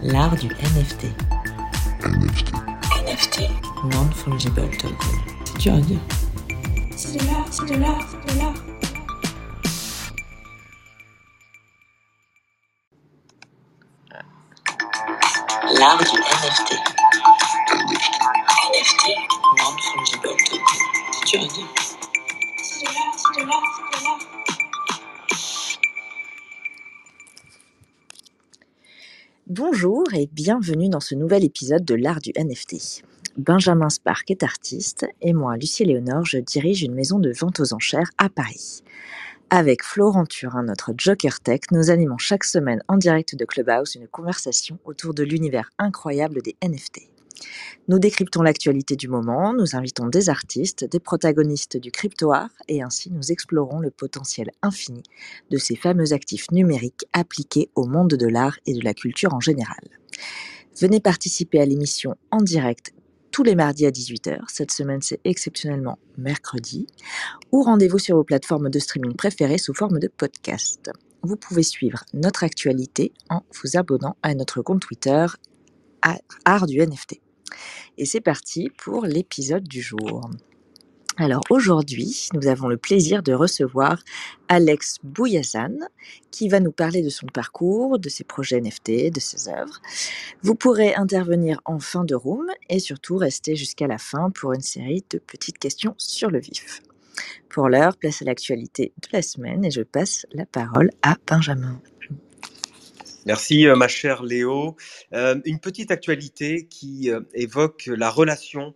[0.00, 1.06] L'art du NFT.
[2.04, 2.52] NFT.
[3.04, 3.50] NFT.
[3.92, 4.96] Non-fungible token.
[5.44, 5.98] C'est dur à dire.
[6.96, 8.54] C'est de l'art, c'est de l'art, c'est de l'art.
[15.74, 16.70] L'art du NFT.
[18.70, 19.04] NFT.
[19.58, 20.60] Non-fungible token.
[21.10, 21.66] C'est dur à dire.
[22.62, 23.87] C'est de l'art, c'est de l'art,
[29.50, 33.02] Bonjour et bienvenue dans ce nouvel épisode de l'art du NFT.
[33.38, 37.72] Benjamin Spark est artiste et moi, Lucie Léonore, je dirige une maison de vente aux
[37.72, 38.82] enchères à Paris.
[39.48, 44.06] Avec Florent Turin, notre Joker Tech, nous animons chaque semaine en direct de Clubhouse une
[44.06, 47.08] conversation autour de l'univers incroyable des NFT.
[47.88, 52.82] Nous décryptons l'actualité du moment, nous invitons des artistes, des protagonistes du crypto art et
[52.82, 55.02] ainsi nous explorons le potentiel infini
[55.50, 59.40] de ces fameux actifs numériques appliqués au monde de l'art et de la culture en
[59.40, 59.80] général.
[60.80, 62.92] Venez participer à l'émission en direct
[63.30, 64.40] tous les mardis à 18h.
[64.48, 66.86] Cette semaine, c'est exceptionnellement mercredi.
[67.52, 70.90] Ou rendez-vous sur vos plateformes de streaming préférées sous forme de podcast.
[71.22, 75.26] Vous pouvez suivre notre actualité en vous abonnant à notre compte Twitter
[76.44, 77.20] Art du NFT.
[77.96, 80.30] Et c'est parti pour l'épisode du jour.
[81.20, 83.98] Alors aujourd'hui, nous avons le plaisir de recevoir
[84.46, 85.88] Alex Bouyassane
[86.30, 89.82] qui va nous parler de son parcours, de ses projets NFT, de ses œuvres.
[90.42, 94.60] Vous pourrez intervenir en fin de room et surtout rester jusqu'à la fin pour une
[94.60, 96.82] série de petites questions sur le vif.
[97.48, 101.80] Pour l'heure, place à l'actualité de la semaine et je passe la parole à Benjamin.
[103.28, 104.74] Merci, euh, ma chère Léo.
[105.12, 108.74] Euh, une petite actualité qui euh, évoque la relation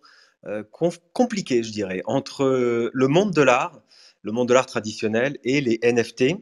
[1.12, 3.80] compliquée, je dirais, entre le monde de l'art,
[4.22, 6.34] le monde de l'art traditionnel et les NFT.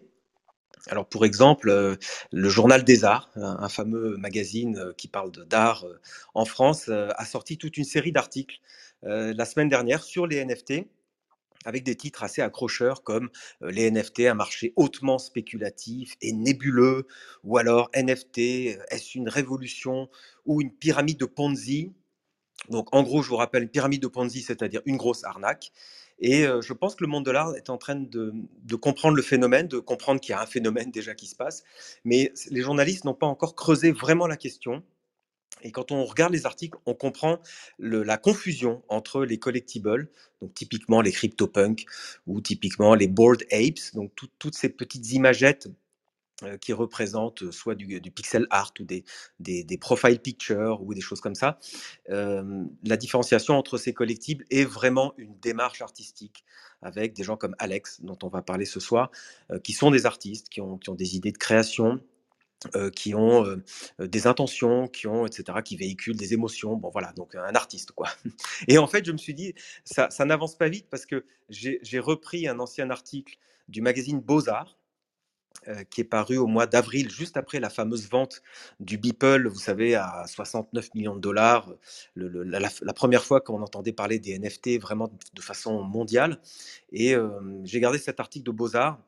[0.88, 1.98] Alors, pour exemple,
[2.32, 5.84] le Journal des Arts, un, fameux magazine qui parle d'art
[6.32, 8.60] en France, a sorti toute une série d'articles
[9.02, 10.86] la semaine dernière sur les NFT
[11.64, 13.30] avec des titres assez accrocheurs comme
[13.60, 17.06] les NFT, un marché hautement spéculatif et nébuleux,
[17.44, 18.38] ou alors NFT,
[18.90, 20.08] est-ce une révolution
[20.46, 21.92] ou une pyramide de Ponzi?
[22.68, 25.72] Donc en gros, je vous rappelle, une pyramide de Ponzi, c'est-à-dire une grosse arnaque.
[26.18, 29.22] Et je pense que le monde de l'art est en train de, de comprendre le
[29.22, 31.64] phénomène, de comprendre qu'il y a un phénomène déjà qui se passe,
[32.04, 34.82] mais les journalistes n'ont pas encore creusé vraiment la question.
[35.62, 37.38] Et quand on regarde les articles, on comprend
[37.78, 40.08] la confusion entre les collectibles,
[40.40, 41.84] donc typiquement les CryptoPunks
[42.26, 45.68] ou typiquement les Bored Apes, donc tout- toutes ces petites imagettes
[46.44, 51.20] euh, qui représentent euh, soit du, pixel art ou des, profile pictures ou des choses
[51.20, 51.58] comme ça.
[52.08, 56.44] Euh, la différenciation entre ces collectibles est vraiment une démarche artistique
[56.80, 59.10] avec des gens comme Alex, dont on va parler ce soir,
[59.62, 62.00] qui sont des artistes, qui ont des idées de création,
[62.94, 63.44] qui ont
[63.98, 66.76] des intentions, qui ont, etc., qui véhiculent des émotions.
[66.76, 68.08] Bon, voilà, donc un artiste, quoi.
[68.68, 69.54] Et en fait, je me suis dit,
[69.84, 73.36] ça, n'avance pas vite parce que j'ai repris un ancien article
[73.68, 74.76] du magazine Beaux-Arts.
[75.90, 78.40] qui est paru au mois d'avril, juste après la fameuse vente
[78.78, 81.74] du Beeple, vous savez, à 69 millions de dollars,
[82.16, 86.40] la, première fois qu'on entendait parler des NFT vraiment de façon mondiale.
[86.92, 87.14] Et
[87.64, 89.00] j'ai gardé cet article de Beaux-Arts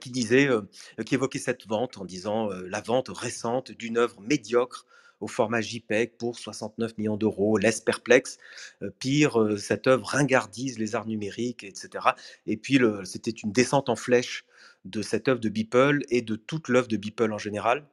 [0.00, 0.62] qui disait, euh,
[1.04, 4.86] qui évoquait cette vente en disant euh, la vente récente d'une œuvre médiocre
[5.20, 8.38] au format JPEG pour 69 millions d'euros, laisse perplexe.
[8.82, 12.08] Euh, pire, cette œuvre ringardise les arts numériques, etc.
[12.46, 14.44] Et puis, c'était une descente en flèche
[14.84, 17.86] de cette œuvre de Beeple et de toute l'œuvre de Beeple en général.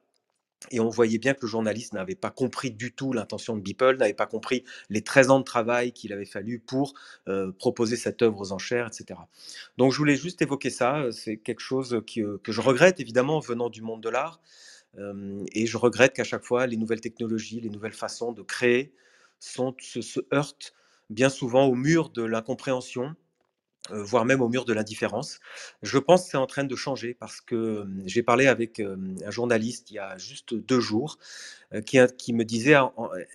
[0.70, 3.98] Et on voyait bien que le journaliste n'avait pas compris du tout l'intention de Beeple,
[3.98, 6.94] n'avait pas compris les 13 ans de travail qu'il avait fallu pour
[7.58, 9.20] proposer cette œuvre aux enchères, etc.
[9.78, 11.06] Donc je voulais juste évoquer ça.
[11.12, 14.40] C'est quelque chose que je regrette évidemment venant du monde de l'art.
[15.54, 18.94] Et je regrette qu'à chaque fois, les nouvelles technologies, les nouvelles façons de créer
[19.40, 20.74] se, se heurtent
[21.10, 23.16] bien souvent au mur de l'incompréhension,
[23.90, 25.40] voire même au mur de l'indifférence.
[25.82, 28.96] Je pense que c'est en train de changer parce que euh, j'ai parlé avec euh,
[29.26, 31.18] un journaliste il y a juste deux jours
[31.74, 32.76] euh, qui, me disait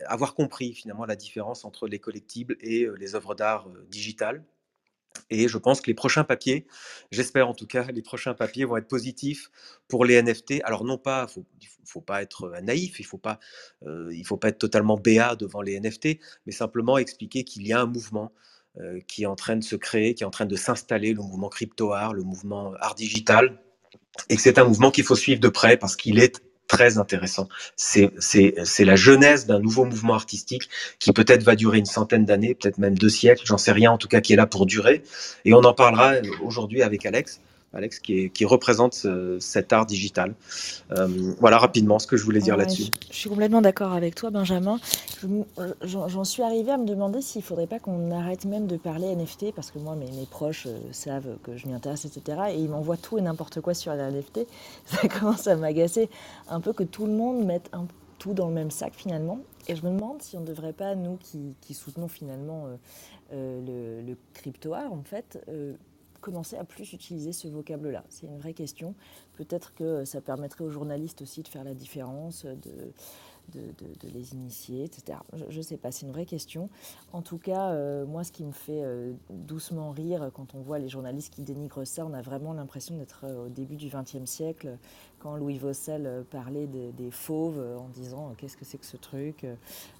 [0.06, 4.44] avoir compris finalement la différence entre les collectibles et euh, les œuvres d'art euh, digitales.
[5.30, 6.66] Et je pense que les prochains papiers,
[7.10, 9.50] j'espère en tout cas, les prochains papiers vont être positifs
[9.88, 10.62] pour les NFT.
[10.64, 11.44] Alors non pas, faut,
[11.84, 13.38] faut, pas être euh, naïf, il faut pas,
[13.86, 17.72] euh, il faut pas être totalement béat devant les NFT, mais simplement expliquer qu'il y
[17.72, 18.55] a un mouvement euh,
[19.08, 21.48] qui est en train de se créer, qui est en train de s'installer, le mouvement
[21.48, 23.58] crypto art, le mouvement art digital,
[24.28, 27.48] et que c'est un mouvement qu'il faut suivre de près parce qu'il est très intéressant.
[27.76, 28.10] C'est
[28.80, 30.68] la genèse d'un nouveau mouvement artistique
[30.98, 33.98] qui peut-être va durer une centaine d'années, peut-être même deux siècles, j'en sais rien, en
[33.98, 35.02] tout cas qui est là pour durer.
[35.44, 37.40] Et on en parlera euh, aujourd'hui avec Alex.
[37.74, 39.06] Alex, qui, qui représente
[39.38, 40.34] cet art digital.
[41.38, 42.84] voilà rapidement ce que je voulais dire là-dessus.
[42.84, 44.78] Je, je, suis complètement d'accord avec toi, Benjamin.
[45.82, 49.14] J'en suis arrivé à me demander s'il ne faudrait pas qu'on arrête même de parler
[49.14, 52.38] NFT, parce que moi, mes, mes proches savent que je m'y intéresse, etc.
[52.52, 54.46] Et ils m'envoient tout et n'importe quoi sur la NFT.
[54.86, 56.08] Ça commence à m'agacer
[56.48, 57.86] un peu que tout le monde mette un
[58.18, 59.40] tout dans le même sac finalement.
[59.68, 62.76] Et je me demande si on ne devrait pas, nous qui, soutenons finalement euh,
[63.32, 65.74] euh, le, crypto art, en fait, euh,
[66.26, 68.02] commencer à plus utiliser ce vocable-là.
[68.08, 68.96] C'est une vraie question.
[69.36, 75.20] Peut-être que ça permettrait aux journalistes aussi de faire la différence, de, les initier, etc.
[75.48, 76.68] Je ne sais pas, c'est une vraie question.
[77.12, 80.80] En tout cas, euh, moi, ce qui me fait euh, doucement rire quand on voit
[80.80, 84.28] les journalistes qui dénigrent ça, on a vraiment l'impression d'être euh, au début du XXe
[84.28, 84.76] siècle,
[85.20, 89.46] quand Louis Vossel parlait des fauves en disant qu'est-ce que c'est que ce truc.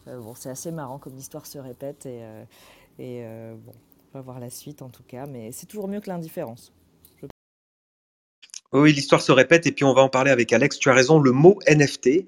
[0.06, 3.24] bon, c'est assez marrant comme l'histoire se répète et
[3.64, 3.72] bon,
[4.20, 6.72] voir la suite en tout cas, mais c'est toujours mieux que l'indifférence.
[8.72, 10.78] Oui, l'histoire se répète et puis on va en parler avec Alex.
[10.78, 12.26] Tu as raison, le mot NFT,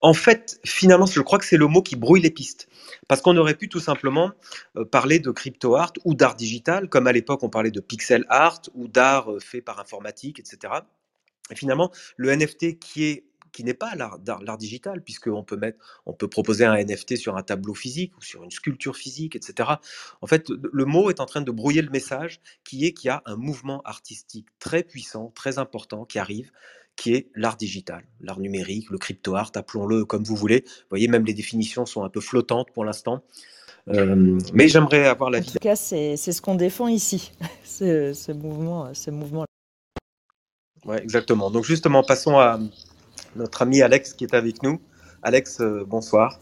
[0.00, 2.68] en fait, finalement, je crois que c'est le mot qui brouille les pistes.
[3.08, 4.32] Parce qu'on aurait pu tout simplement
[4.76, 8.24] euh, parler de crypto art ou d'art digital, comme à l'époque on parlait de pixel
[8.28, 10.74] art ou d'art euh, fait par informatique, etc.
[11.50, 14.18] Et finalement, le NFT qui est qui n'est pas l'art,
[14.58, 18.42] digital, puisqu'on peut, mettre, on peut proposer un NFT sur un tableau physique ou sur
[18.42, 19.70] une sculpture physique, etc.
[20.20, 23.10] En fait, le mot est en train de brouiller le message qui est qu'il y
[23.10, 26.50] a un mouvement artistique très puissant, très important qui arrive,
[26.96, 30.64] qui est l'art digital, l'art numérique, le crypto art, appelons-le comme vous voulez.
[30.66, 33.22] Vous voyez, même les définitions sont un peu flottantes pour l'instant.
[33.88, 35.38] Euh, mais j'aimerais avoir la.
[35.38, 37.32] En tout cas, c'est ce qu'on défend ici,
[37.64, 38.94] ce, mouvement.
[38.94, 39.44] Ce mouvement.
[40.84, 41.50] Ouais, exactement.
[41.50, 42.60] Donc justement, passons à
[43.36, 44.80] notre ami Alex qui est avec nous.
[45.22, 46.40] Alex, euh, bonsoir.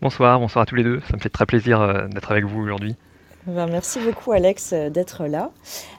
[0.00, 1.00] Bonsoir, bonsoir à tous les deux.
[1.08, 2.96] Ça me fait très plaisir euh, d'être avec vous aujourd'hui.
[3.50, 5.50] Ben, merci beaucoup Alex euh, d'être là.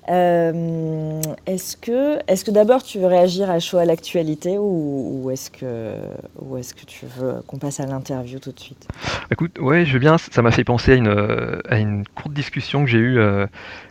[0.09, 5.51] Euh, est-ce que, est que d'abord tu veux réagir à chaud à l'actualité ou, est-ce
[5.51, 5.95] que,
[6.57, 8.87] est que tu veux qu'on passe à l'interview tout de suite?
[9.31, 10.17] Écoute, ouais, je veux bien.
[10.17, 13.47] Ça m'a fait penser à une, à une courte discussion que j'ai eue euh,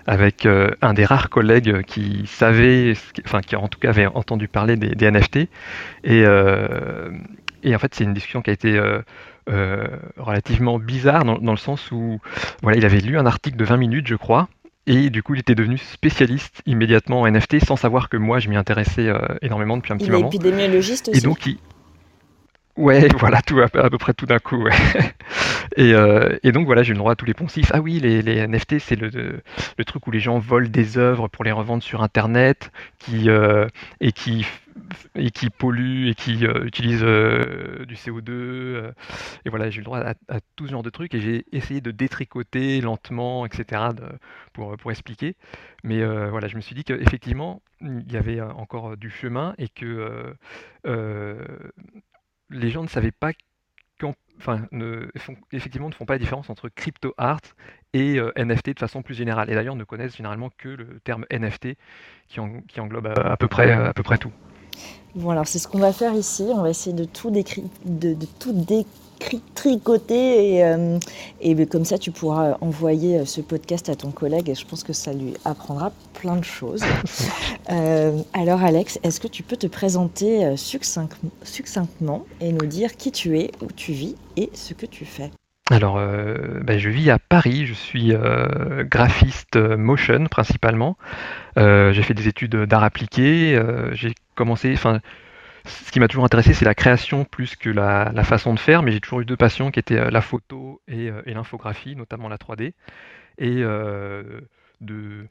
[0.06, 4.76] avec un des rares collègues qui savait, enfin qui en tout cas avait entendu parler
[4.76, 5.48] des, NFT.
[6.04, 6.24] Et,
[7.62, 8.80] et en fait, c'est une discussion qui a été
[9.46, 12.20] relativement bizarre dans, le sens où
[12.62, 14.48] voilà, il avait lu un article de 20 minutes, je crois,
[14.86, 18.48] et du coup, il était devenu spécialiste immédiatement en NFT sans savoir que moi, je
[18.48, 20.30] m'y intéressais euh, énormément depuis un petit moment.
[20.32, 21.18] Il est épidémiologiste aussi.
[21.18, 21.58] Et donc, il...
[22.76, 24.66] Ouais, voilà, tout, à, peu près tout d'un coup.
[25.76, 27.70] Et, euh, et, donc voilà, j'ai le droit à tous les poncifs.
[27.72, 29.08] Ah oui, les, les NFT, c'est le,
[29.78, 33.28] le, truc où les gens volent des œuvres pour les revendre sur Internet, qui,
[34.00, 34.44] et qui
[35.14, 38.30] et qui polluent et qui euh, utilisent euh, du CO2.
[38.30, 38.92] Euh,
[39.44, 41.80] et voilà, j'ai eu le droit à, tout ce genre de trucs et j'ai essayé
[41.80, 43.82] de détricoter lentement, etc.,
[44.52, 45.36] pour, pour expliquer.
[45.84, 50.34] Mais voilà, je me suis dit qu'effectivement, il y avait encore du chemin et que
[52.50, 53.32] les gens ne savaient pas
[54.38, 55.10] enfin, ne,
[55.52, 57.40] effectivement, ne font pas la différence entre crypto art
[57.92, 59.50] et NFT de façon plus générale.
[59.50, 61.76] Et d'ailleurs, ne connaissent généralement que le terme NFT
[62.28, 64.32] qui, qui englobe à, peu près, à peu près tout.
[65.14, 66.44] Bon, alors c'est ce qu'on va faire ici.
[66.54, 70.98] On va essayer de tout, décri de, de tout détricoter et, euh,
[71.40, 74.84] et, comme ça tu pourras envoyer euh, ce podcast à ton collègue et je pense
[74.84, 76.82] que ça lui apprendra plein de choses.
[77.70, 83.38] euh, alors Alex, est-ce que tu peux te présenter succinctement et nous dire qui tu
[83.38, 85.30] es, où tu vis et ce que tu fais?
[85.72, 90.96] Alors, euh, ben, je vis à Paris, je suis euh, graphiste motion principalement.
[91.56, 93.60] j'ai fait des études d'art appliqué.
[93.92, 94.14] j'ai
[94.46, 98.92] ce qui m'a toujours intéressé, c'est la création plus que la, façon de faire, mais
[98.92, 102.72] j'ai toujours eu deux passions qui étaient la photo et, et l'infographie, notamment la 3D,
[103.38, 103.62] et
[104.80, 105.26] de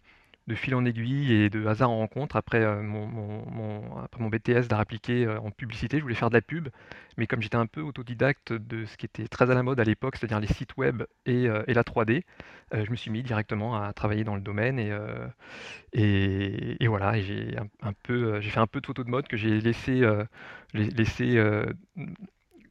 [0.50, 2.36] de fil en aiguille et de hasard en rencontre.
[2.36, 6.36] Après, euh, mon, après mon BTS d'art appliqué euh, en publicité, je voulais faire de
[6.36, 6.68] la pub,
[7.18, 9.84] mais comme j'étais un peu autodidacte de ce qui était très à la mode à
[9.84, 12.24] l'époque, c'est-à-dire les sites web et, euh, la 3D,
[12.74, 14.91] je me suis mis directement à travailler dans le domaine et,
[16.84, 19.62] et, voilà, j'ai un, peu, j'ai fait un peu de photos de mode que j'ai
[19.62, 20.03] laissé,
[20.74, 21.39] laissé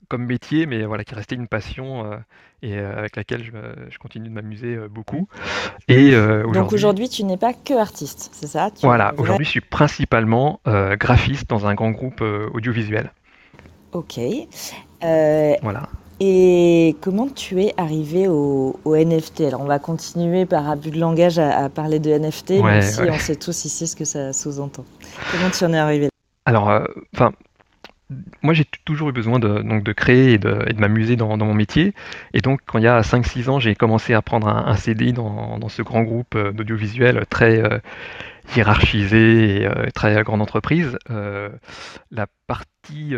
[0.09, 2.17] comme métier, mais voilà, qui restait une passion euh,
[2.63, 5.29] et euh, avec laquelle je, continue de m'amuser euh, beaucoup.
[5.87, 6.13] Et
[6.53, 8.71] donc aujourd'hui, tu n'es pas que artiste, c'est ça?
[8.83, 12.23] Voilà, aujourd'hui, je suis principalement graphiste dans un grand groupe
[12.53, 13.13] audiovisuel.
[13.93, 14.19] Ok.
[15.01, 15.89] voilà.
[16.21, 21.39] Et comment tu es arrivé au, NFT Alors, on va continuer par abus de langage
[21.39, 24.85] à, parler de NFT, même si on sait tous ici ce que ça sous-entend.
[25.31, 26.09] Comment tu en es arrivé
[26.45, 26.83] Alors,
[27.15, 27.33] enfin,
[28.43, 31.95] moi, j'ai toujours eu besoin de, créer et de, m'amuser dans, mon métier.
[32.33, 35.69] Et donc, quand il y a 5-6 ans, j'ai commencé à prendre un, CD dans,
[35.69, 37.79] ce grand groupe euh, d'audiovisuel très, euh,
[38.57, 43.15] hiérarchisé et, travailler à la grande entreprise, la partie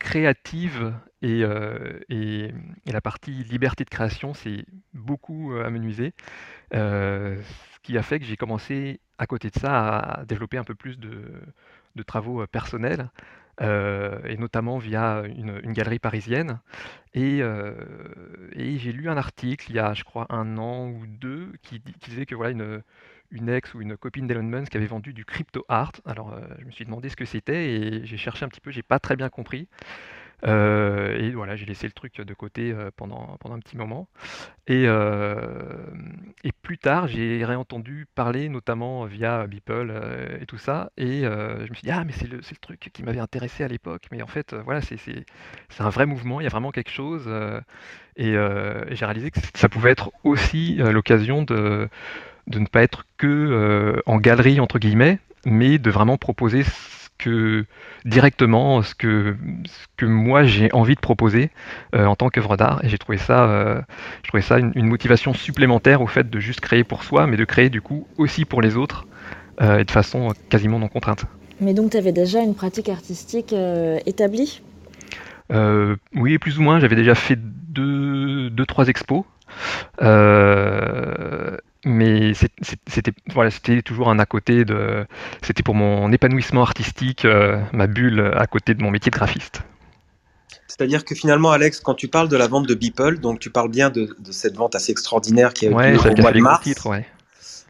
[0.00, 1.44] créative et,
[2.86, 6.12] la partie liberté de création, c'est beaucoup amenuisé.
[6.72, 7.38] ce
[7.84, 10.98] qui a fait que j'ai commencé à côté de ça à développer un peu plus
[10.98, 13.10] de travaux personnels.
[13.60, 16.60] Euh, et notamment via une, galerie parisienne.
[17.14, 17.74] Et, euh,
[18.52, 21.80] et j'ai lu un article il y a, je crois, un an ou deux qui,
[22.06, 22.82] disait que voilà une,
[23.32, 25.92] une ex ou une copine d'Elon Musk avait vendu du crypto art.
[26.04, 28.70] Alors euh, je me suis demandé ce que c'était et j'ai cherché un petit peu,
[28.70, 29.68] j'ai pas très bien compris.
[30.46, 34.08] Euh, et voilà, j'ai laissé le truc de côté euh, pendant, pendant un petit moment.
[34.66, 35.86] Et, euh,
[36.44, 40.90] et plus tard, j'ai réentendu parler, notamment via Beeple et tout ça.
[40.96, 43.68] Et je me suis dit, ah, mais c'est le, le, truc qui m'avait intéressé à
[43.68, 44.04] l'époque.
[44.12, 45.24] Mais en fait, voilà, c'est
[45.78, 47.28] un vrai mouvement, il y a vraiment quelque chose.
[48.16, 51.88] et, et j'ai réalisé que ça pouvait être aussi l'occasion de,
[52.46, 56.64] de ne pas être que en galerie, entre guillemets, mais de vraiment proposer
[57.18, 57.64] que
[58.04, 61.50] directement ce que, ce que moi j'ai envie de proposer
[61.94, 62.80] euh, en tant qu'œuvre d'art.
[62.84, 63.80] Et j'ai trouvé ça, euh,
[64.22, 67.36] je trouvais ça une, une, motivation supplémentaire au fait de juste créer pour soi, mais
[67.36, 69.06] de créer du coup aussi pour les autres
[69.60, 71.24] euh, et de façon quasiment non contrainte.
[71.60, 73.54] Mais donc tu avais déjà une pratique artistique
[74.06, 74.62] établie?
[76.14, 76.78] Oui, plus ou moins.
[76.78, 79.24] J'avais déjà fait deux, deux trois expos.
[80.02, 85.06] Euh, mais c'était voilà, c'était toujours un à côté de
[85.42, 89.62] c'était pour mon épanouissement artistique, euh, ma bulle à côté de mon métier de graphiste.
[90.66, 93.70] C'est-à-dire que finalement, Alex, quand tu parles de la vente de Beeple, donc tu parles
[93.70, 96.40] bien de, de cette vente assez extraordinaire qui a eu ouais, lieu au mois de
[96.40, 96.62] mars.
[96.62, 97.06] Titres, ouais.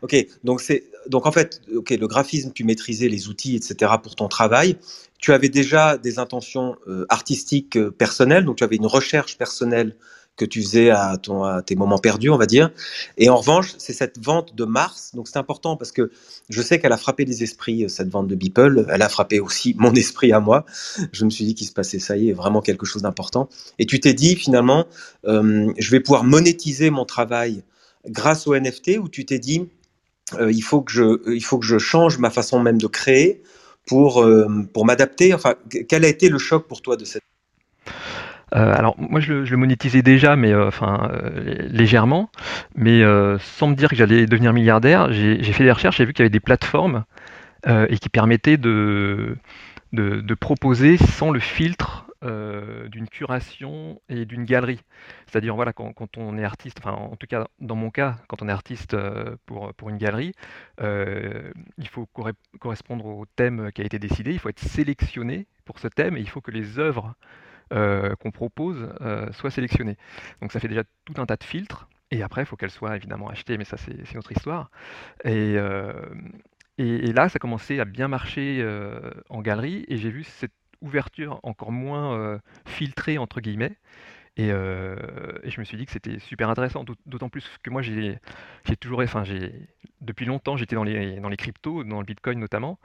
[0.03, 3.93] Ok, donc c'est donc en fait, ok, le graphisme, tu maîtrisais les outils, etc.
[4.03, 4.77] pour ton travail.
[5.19, 9.97] Tu avais déjà des intentions euh, artistiques euh, personnelles, donc tu avais une recherche personnelle
[10.39, 11.19] que tu faisais à,
[11.67, 12.71] tes moments perdus, on va dire.
[13.19, 15.11] Et en revanche, c'est cette vente de mars.
[15.15, 16.11] Donc c'est important parce que
[16.49, 18.87] je sais qu'elle a frappé les esprits, cette vente de Beeple.
[18.89, 20.65] Elle a frappé aussi mon esprit à moi.
[21.13, 23.49] Je me suis dit qu'il se passait, ça y est, vraiment quelque chose d'important.
[23.79, 24.87] Et tu t'es dit finalement,
[25.27, 27.63] euh, je vais pouvoir monétiser mon travail
[28.07, 29.69] grâce au NFT ou tu t'es dit,
[30.35, 33.43] euh, il, faut que je, il faut que je change ma façon même de créer
[33.87, 35.35] pour, euh, pour m'adapter.
[35.35, 35.57] Enfin,
[35.89, 37.23] quel a été le choc pour toi de cette
[38.55, 42.31] euh, alors moi je le, monétisais déjà, mais euh, enfin euh, légèrement,
[42.75, 43.03] mais
[43.41, 46.25] sans me dire que j'allais devenir milliardaire, j'ai fait des recherches, j'ai vu qu'il y
[46.25, 47.05] avait des plateformes
[47.67, 49.37] et qui permettaient de,
[50.41, 54.81] proposer sans le filtre d'une curation et d'une galerie.
[55.27, 58.43] C'est-à-dire voilà quand, quand, on est artiste, enfin en tout cas dans mon cas, quand
[58.43, 58.97] on est artiste
[59.47, 60.33] pour, pour une galerie,
[60.81, 62.09] il faut
[62.59, 66.21] correspondre au thème qui a été décidé, il faut être sélectionné pour ce thème et
[66.21, 67.15] il faut que les œuvres
[67.73, 69.97] euh, qu'on propose euh, soit sélectionnée.
[70.41, 71.89] Donc ça fait déjà tout un tas de filtres.
[72.11, 74.71] Et après, il faut qu'elle soit évidemment achetée, mais ça c'est notre histoire.
[75.25, 75.93] Et, euh,
[76.79, 81.41] et, là, ça commençait à bien marcher euh, en galerie, et j'ai vu cette ouverture
[81.43, 83.77] encore moins filtrée, entre guillemets.
[84.39, 88.19] Et, je me suis dit que c'était super intéressant, d'autant plus que moi j'ai
[88.81, 89.03] toujours,
[90.01, 92.79] depuis longtemps j'étais dans les dans les cryptos, dans le Bitcoin notamment,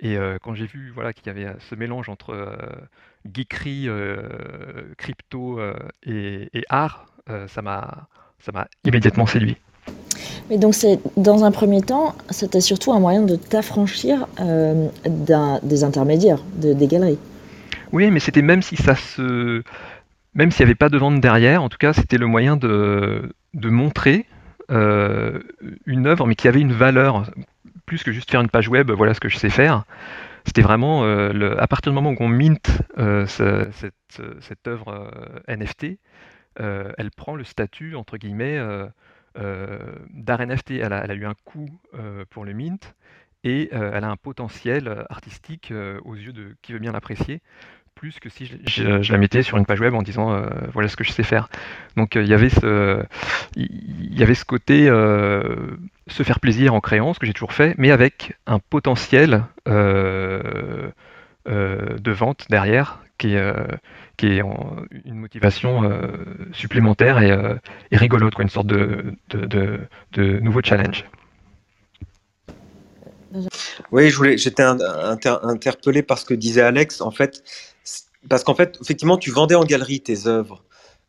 [0.00, 2.34] et quand j'ai vu voilà qu'il y avait ce mélange entre
[3.32, 4.18] geekerie, euh,
[4.96, 9.56] crypto euh, et, et, art, euh, ça m'a ça m'a immédiatement séduit.
[10.50, 14.88] Mais donc c'est dans un premier temps, c'était surtout un moyen de t'affranchir euh,
[15.62, 17.18] des intermédiaires, de, des galeries.
[17.92, 19.62] Oui, mais c'était même si ça se
[20.34, 23.32] même s'il n'y avait pas de vente derrière, en tout cas, c'était le moyen de,
[23.54, 24.26] de montrer
[24.70, 25.40] euh,
[25.86, 27.24] une œuvre, mais qui avait une valeur,
[27.86, 29.84] plus que juste faire une page web, voilà ce que je sais faire.
[30.46, 34.88] C'était vraiment, euh, à partir du moment où on mint euh, ce, cette, œuvre
[35.48, 35.98] euh, NFT,
[36.60, 38.88] euh, elle prend le statut, entre guillemets, euh,
[40.10, 40.70] d'art NFT.
[40.70, 41.68] Elle a, elle a, eu un coût
[42.30, 42.94] pour le mint,
[43.42, 45.72] et elle a un potentiel artistique
[46.04, 47.42] aux yeux de qui veut bien l'apprécier
[47.96, 50.96] plus que si je, la mettais sur une page web en disant euh, voilà ce
[50.96, 51.48] que je sais faire.
[51.96, 53.02] Donc il euh, y avait ce
[53.56, 55.42] il y avait ce côté euh,
[56.06, 60.92] se faire plaisir en créant, ce que j'ai toujours fait, mais avec un potentiel de
[62.04, 63.52] vente derrière qui est
[64.18, 64.42] qui est
[65.04, 65.90] une motivation
[66.52, 67.30] supplémentaire et,
[67.90, 71.04] et, rigolote, quoi, une sorte de, de, nouveau challenge.
[73.90, 77.00] Oui, j'étais inter, interpellé par ce que disait Alex.
[77.00, 77.42] En fait,
[78.28, 80.64] parce qu'en fait, effectivement, tu vendais en galerie tes œuvres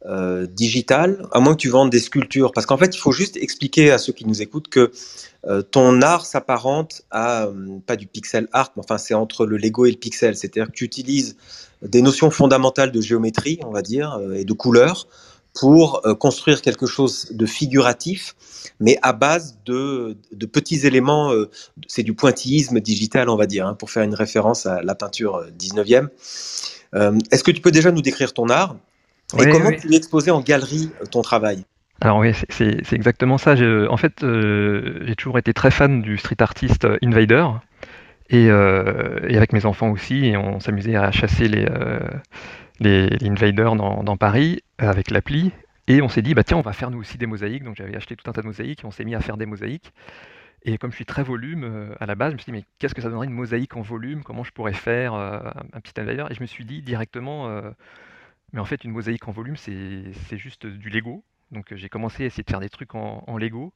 [0.06, 2.52] euh, digitales, à moins que tu vendes des sculptures.
[2.52, 4.92] Parce qu'en fait, il faut juste expliquer à ceux qui nous écoutent que
[5.48, 9.58] euh, ton art s'apparente à, euh, pas du pixel art, mais enfin, c'est entre le
[9.58, 10.38] Lego et le pixel.
[10.38, 11.36] C'est-à-dire que tu utilises
[11.82, 15.08] des notions fondamentales de géométrie, on va dire, et de couleur
[15.54, 18.36] pour construire quelque chose de figuratif,
[18.80, 21.34] mais à base de, de petits éléments.
[21.88, 25.38] c'est du pointillisme digital, on va dire, hein, pour faire une référence à la peinture
[25.38, 26.10] euh, 19e.
[26.96, 28.76] Euh, Est-ce que tu peux déjà nous décrire ton art
[29.40, 31.66] et comment tu exposais en galerie euh, ton travail?
[32.00, 33.56] Alors oui, c'est- exactement ça.
[33.90, 37.46] En fait, euh, j'ai toujours été très fan du street artist Invader.
[38.30, 42.00] Et, euh, et avec mes enfants aussi, et on s'amusait à chasser les, euh,
[42.82, 45.52] les, les invaders dans, dans Paris avec l'appli.
[45.88, 47.64] Et on s'est dit, bah tiens, on va faire nous aussi des mosaïques.
[47.64, 49.46] Donc j'avais acheté tout un tas de mosaïques et on s'est mis à faire des
[49.46, 49.94] mosaïques.
[50.68, 52.66] Et comme je suis très volume euh, à la base, je me suis dit, mais
[52.78, 54.22] qu'est-ce que ça donnerait une mosaïque en volume?
[54.22, 55.40] Comment je pourrais faire euh,
[55.72, 56.26] un, petit invader?
[56.30, 57.72] Et je me suis dit directement, euh,
[58.52, 61.24] mais en fait, une mosaïque en volume, c'est juste du Lego.
[61.52, 63.74] Donc j'ai commencé à essayer de faire des trucs en, Lego.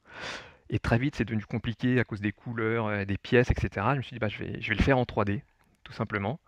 [0.68, 3.86] Et très vite, c'est devenu compliqué à cause des couleurs, des pièces, etc.
[3.92, 5.40] Je me suis dit, bah, je vais, je vais le faire en 3D,
[5.84, 6.40] tout simplement.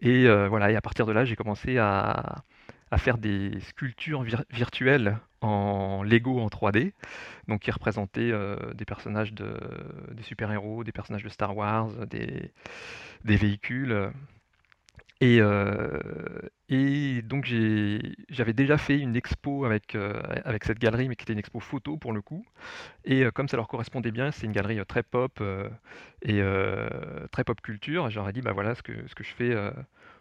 [0.00, 2.44] Et voilà, et à partir de là, j'ai commencé à,
[2.90, 6.92] à faire des sculptures vir- virtuelles en Lego en 3D,
[7.48, 9.54] donc qui représentaient euh, des personnages de,
[10.12, 12.52] des super-héros, des personnages de Star Wars, des,
[13.24, 14.10] des véhicules.
[15.22, 15.98] Et, euh,
[16.70, 17.44] et donc
[18.30, 21.60] j'avais déjà fait une expo avec, euh, avec cette galerie, mais qui était une expo
[21.60, 22.42] photo pour le coup.
[23.04, 25.42] Et comme ça leur correspondait bien, c'est une galerie très pop
[26.22, 26.42] et
[27.32, 28.10] très pop culture.
[28.10, 29.54] J'aurais dit, bah voilà ce que, ce que je fais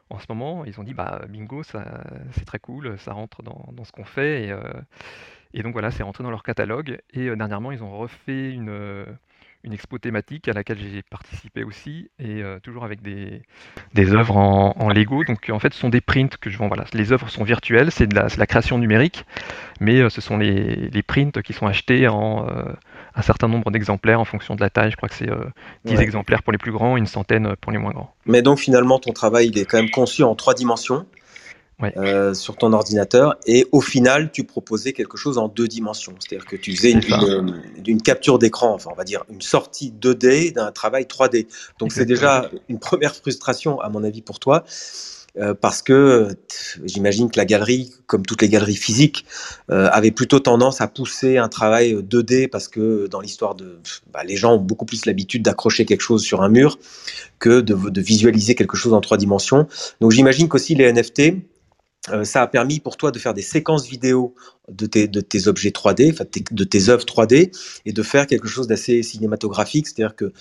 [0.10, 0.66] en ce moment.
[0.66, 4.46] Ils ont dit, bah bingo, ça, c'est très cool, ça rentre dans, ce qu'on fait.
[4.46, 4.62] Et, euh,
[5.54, 7.00] et donc voilà, c'est rentré dans leur catalogue.
[7.14, 9.06] Et euh, dernièrement, ils ont refait une, euh,
[9.72, 13.44] expo thématique à laquelle j'ai participé aussi, et euh, toujours avec des,
[14.14, 15.24] œuvres en, Lego.
[15.24, 16.68] Donc en fait, ce sont des prints que je vends.
[16.68, 19.26] Voilà, les œuvres sont virtuelles, c'est de la, création numérique,
[19.80, 22.64] mais euh, ce sont les, les prints qui sont achetés en euh,
[23.20, 24.92] un certain nombre d'exemplaires en fonction de la taille.
[24.92, 25.44] Je crois que c'est euh,
[25.86, 26.04] 10 Ouais.
[26.04, 28.14] exemplaires pour les plus grands, une centaine pour les moins grands.
[28.26, 31.06] Mais donc finalement, ton travail, il est quand même conçu en trois dimensions
[31.82, 31.94] Ouais.
[31.98, 33.38] euh, sur ton ordinateur.
[33.46, 36.14] Et au final, tu proposais quelque chose en deux dimensions.
[36.20, 40.74] C'est-à-dire que tu faisais une, capture d'écran, enfin on va dire une sortie 2D d'un
[40.74, 41.48] travail 3D.
[41.80, 44.66] Donc c'est déjà une première frustration, à mon avis, pour toi.
[45.38, 46.30] Euh, parce que
[46.84, 49.26] j'imagine que la galerie, comme toutes les galeries physiques,
[49.70, 53.80] euh, avait plutôt tendance à pousser un travail 2D parce que dans l'histoire de,
[54.12, 56.80] bah, les gens ont beaucoup plus l'habitude d'accrocher quelque chose sur un mur
[57.40, 59.68] que de, de visualiser quelque chose en trois dimensions.
[60.02, 61.34] Donc j'imagine qu'aussi les NFT,
[62.10, 64.34] euh, ça a permis pour toi de faire des séquences vidéo
[64.70, 67.52] de tes, objets 3D, enfin, de tes- œuvres 3D,
[67.86, 70.32] et de faire quelque chose d'assez cinématographique, c'est-à-dire que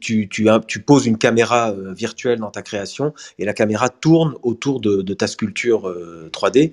[0.00, 5.14] tu, poses une caméra euh, virtuelle dans ta création, et la caméra tourne autour de,
[5.14, 6.72] ta sculpture euh, 3D,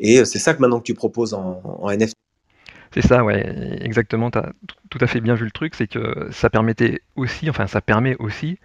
[0.00, 2.14] et euh, c'est ça que maintenant que tu proposes en, en NFT.
[2.92, 4.30] C'est ça, ouais, exactement.
[4.30, 4.52] Tu as
[4.90, 8.16] tout à fait bien vu le truc, c'est que ça permettait aussi, enfin ça permet
[8.18, 8.58] aussi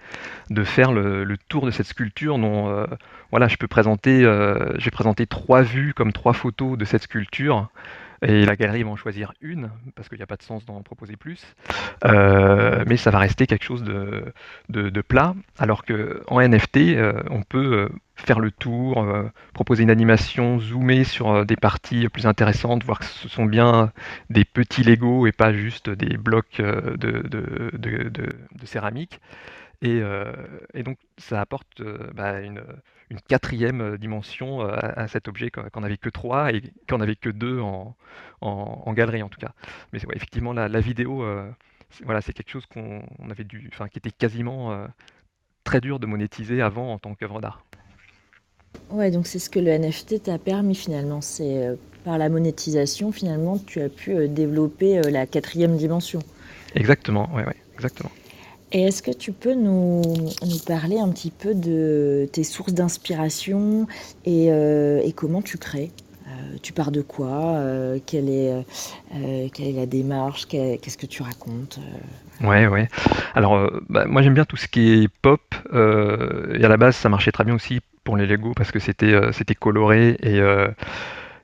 [0.49, 2.85] de faire le, tour de cette sculpture dont euh,
[3.31, 7.69] voilà, je peux présenter, euh, j'ai présenté trois vues comme trois photos de cette sculpture.
[8.21, 10.81] Et la galerie va en choisir une, parce qu'il n'y a pas de sens d'en
[10.81, 11.45] proposer plus.
[12.05, 14.33] Euh, mais ça va rester quelque chose de,
[15.01, 15.35] plat.
[15.57, 19.07] Alors qu'en NFT, euh, on peut euh, faire le tour,
[19.53, 23.91] proposer une animation, zoomer sur des parties plus intéressantes, voir que ce sont bien
[24.29, 27.21] des petits Lego et pas juste des blocs de
[28.65, 29.21] céramique.
[29.83, 30.33] Et, euh,
[30.73, 32.63] et donc ça apporte euh, bah, une,
[33.11, 37.15] une quatrième euh, dimension à, à cet objet qu'on n'avait que trois et qu'on n'avait
[37.15, 37.95] que deux en,
[38.41, 39.53] en, en galerie en tout cas.
[39.93, 41.23] Mais ouais, effectivement la, la vidéo,
[41.91, 44.87] c'est- voilà, c'est quelque chose qu'on on avait dû, enfin qui était quasiment
[45.63, 47.63] très dur de monétiser avant en tant qu'œuvre d'art.
[48.89, 51.21] Ouais, donc c'est ce que le NFT t'a permis finalement.
[51.21, 56.19] C'est euh, par la monétisation, finalement, tu as pu euh, développer euh, la quatrième dimension.
[56.75, 58.11] Exactement, ouais, ouais, exactement.
[58.73, 60.01] Et est-ce que tu peux nous,
[60.65, 63.87] parler un petit peu de tes sources d'inspiration
[64.25, 65.91] et, euh, comment tu crées?
[66.27, 67.55] Euh, Tu pars de quoi?
[67.55, 68.65] Euh, quelle, est,
[69.13, 70.47] la démarche?
[70.47, 71.79] Qu'est- Qu'est-ce que tu racontes?
[72.41, 72.89] Ouais, ouais.
[73.35, 75.41] Alors, bah, moi j'aime bien tout ce qui est pop.
[75.73, 79.55] et à la base, ça marchait très bien aussi pour les Lego parce que c'était
[79.57, 80.17] coloré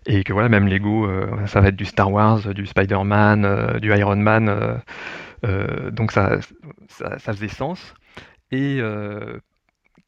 [0.05, 1.07] et, que voilà, même Lego,
[1.47, 4.81] ça va être du Star Wars, du Spider-Man, du Iron Man.
[5.43, 6.39] Donc ça,
[7.19, 7.93] faisait sens.
[8.51, 9.39] Et euh,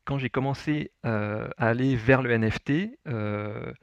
[0.06, 3.74] quand j'ai commencé euh, à aller vers le NFT, euh,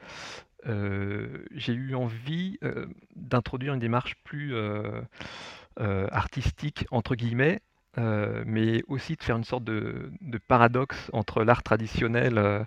[0.66, 2.86] euh, j'ai eu envie euh,
[3.16, 5.02] d'introduire une démarche plus euh,
[5.80, 7.60] euh, artistique, entre guillemets,
[7.98, 10.12] euh, mais aussi de faire une sorte de,
[10.48, 12.62] paradoxe entre l'art traditionnel euh,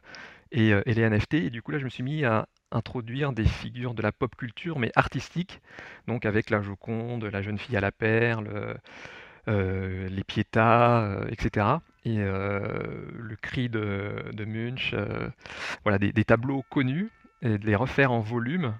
[0.57, 1.35] euh, et les NFT.
[1.35, 4.35] Et du coup, là, je me suis mis à introduire des figures de la pop
[4.35, 5.61] culture, mais artistiques,
[6.07, 8.73] donc avec la Joconde, la jeune fille à la perle, euh,
[9.47, 11.67] euh, les Pietà, etc.
[12.03, 12.67] Et euh,
[13.13, 14.95] le cri de, de Munch,
[15.83, 17.09] voilà, des, des tableaux connus,
[17.41, 18.73] et de les refaire en volume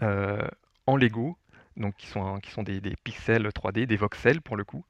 [0.00, 1.36] en Lego,
[1.76, 4.84] donc qui sont, qui sont des, pixels 3D, des voxels pour le coup.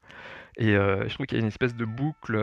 [0.59, 2.35] Et je trouve qu'il y a une espèce de boucle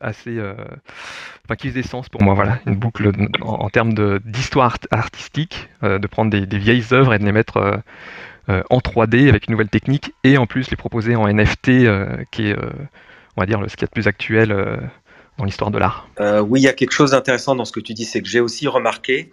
[0.00, 0.40] assez.
[0.40, 2.58] enfin, qui faisait sens pour moi, voilà.
[2.66, 7.82] Une boucle en, termes d'histoire artistique, de prendre des, vieilles œuvres et de les mettre
[8.48, 11.84] en 3D avec une nouvelle technique et en plus les proposer en NFT,
[12.30, 12.56] qui est,
[13.36, 14.80] on va dire, ce qu'il y a de plus actuel
[15.38, 16.08] dans l'histoire de l'art.
[16.20, 18.28] Euh, oui, il y a quelque chose d'intéressant dans ce que tu dis, c'est que
[18.28, 19.30] j'ai aussi remarqué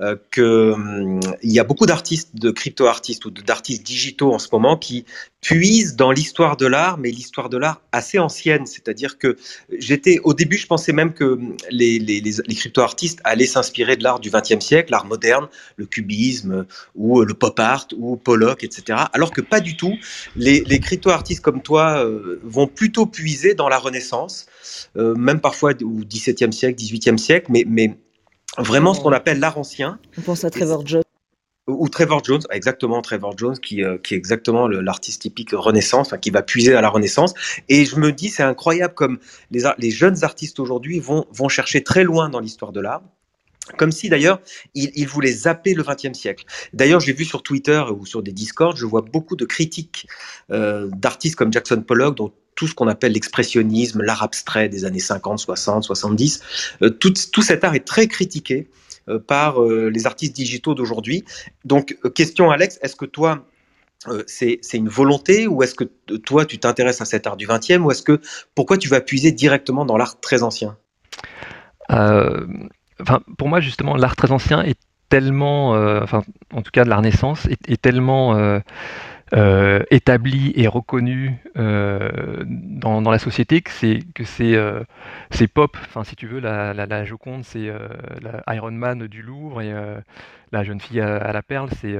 [0.00, 4.76] euh, qu'il hum, y a beaucoup d'artistes, de crypto-artistes ou d'artistes digitaux en ce moment
[4.76, 5.04] qui
[5.40, 8.66] puisent dans l'histoire de l'art, mais l'histoire de l'art assez ancienne.
[8.66, 9.36] C'est-à-dire que
[9.76, 11.38] j'étais, au début, je pensais même que
[11.70, 16.66] les, les, les, crypto-artistes allaient s'inspirer de l'art du XXe siècle, l'art moderne, le cubisme
[16.94, 19.00] ou le pop art ou Pollock, etc.
[19.12, 19.96] Alors que pas du tout.
[20.36, 24.46] Les, les crypto-artistes comme toi euh, vont plutôt puiser dans la Renaissance,
[24.96, 27.96] euh, même parfois au XVIIe siècle, XVIIIe siècle, mais, mais
[28.58, 29.98] vraiment ce qu'on appelle l'art ancien.
[30.18, 31.02] On pense à Trevor Jones.
[31.66, 36.30] Ou Trevor Jones, exactement Trevor Jones, qui, euh, qui est exactement l'artiste typique Renaissance, qui
[36.30, 37.34] va puiser à la Renaissance.
[37.68, 39.18] Et je me dis, c'est incroyable comme
[39.50, 43.02] les, les jeunes artistes aujourd'hui vont, vont chercher très loin dans l'histoire de l'art.
[43.76, 44.40] Comme si d'ailleurs,
[44.74, 46.44] ils, voulaient zapper le XXe siècle.
[46.72, 50.06] D'ailleurs, j'ai vu sur Twitter ou sur des Discords, je vois beaucoup de critiques
[50.50, 54.98] euh, d'artistes comme Jackson Pollock, dont tout ce qu'on appelle l'expressionnisme, l'art abstrait des années
[54.98, 56.42] 50, 60, 70.
[56.98, 58.68] tout, cet art est très critiqué
[59.08, 61.24] euh, par euh, les artistes digitaux d'aujourd'hui.
[61.64, 63.46] Donc, question Alex, est-ce que toi,
[64.26, 65.84] c'est une volonté ou est-ce que
[66.16, 68.20] toi, tu t'intéresses à cet art du 20e ou est-ce que
[68.54, 70.76] pourquoi tu vas puiser directement dans l'art très ancien?
[73.00, 75.70] Enfin, Pour moi, justement, l'art très ancien est tellement,
[76.02, 78.60] enfin, en tout cas de la Renaissance, est, tellement
[79.34, 84.82] euh, établi et reconnu euh, dans, la société que c'est que c'est euh,
[85.52, 85.76] pop.
[85.82, 87.88] Enfin, si tu veux, la, la, Joconde, c'est euh,
[88.48, 89.98] Iron Man du Louvre et euh,
[90.52, 91.96] la jeune fille à, à la perle, c'est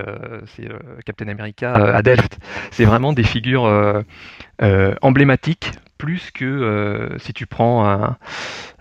[0.56, 0.68] c'est
[1.04, 2.38] Captain America à Delft.
[2.70, 4.04] C'est vraiment des figures
[5.02, 8.16] emblématiques plus que si tu prends un,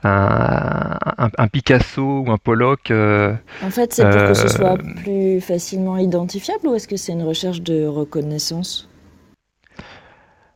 [0.03, 2.91] un, un, Picasso ou un Pollock.
[2.91, 6.97] Euh, en fait, c'est pour que ce soit euh, plus facilement identifiable ou est-ce que
[6.97, 8.89] c'est une recherche de reconnaissance?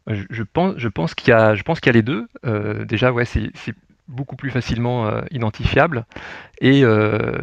[0.07, 2.27] Je, je, pense, je pense qu'il y a, je pense qu'il y a les deux.
[2.45, 3.51] Euh, déjà, ouais, c'est
[4.11, 6.05] beaucoup plus facilement euh, identifiable
[6.59, 7.39] et, euh,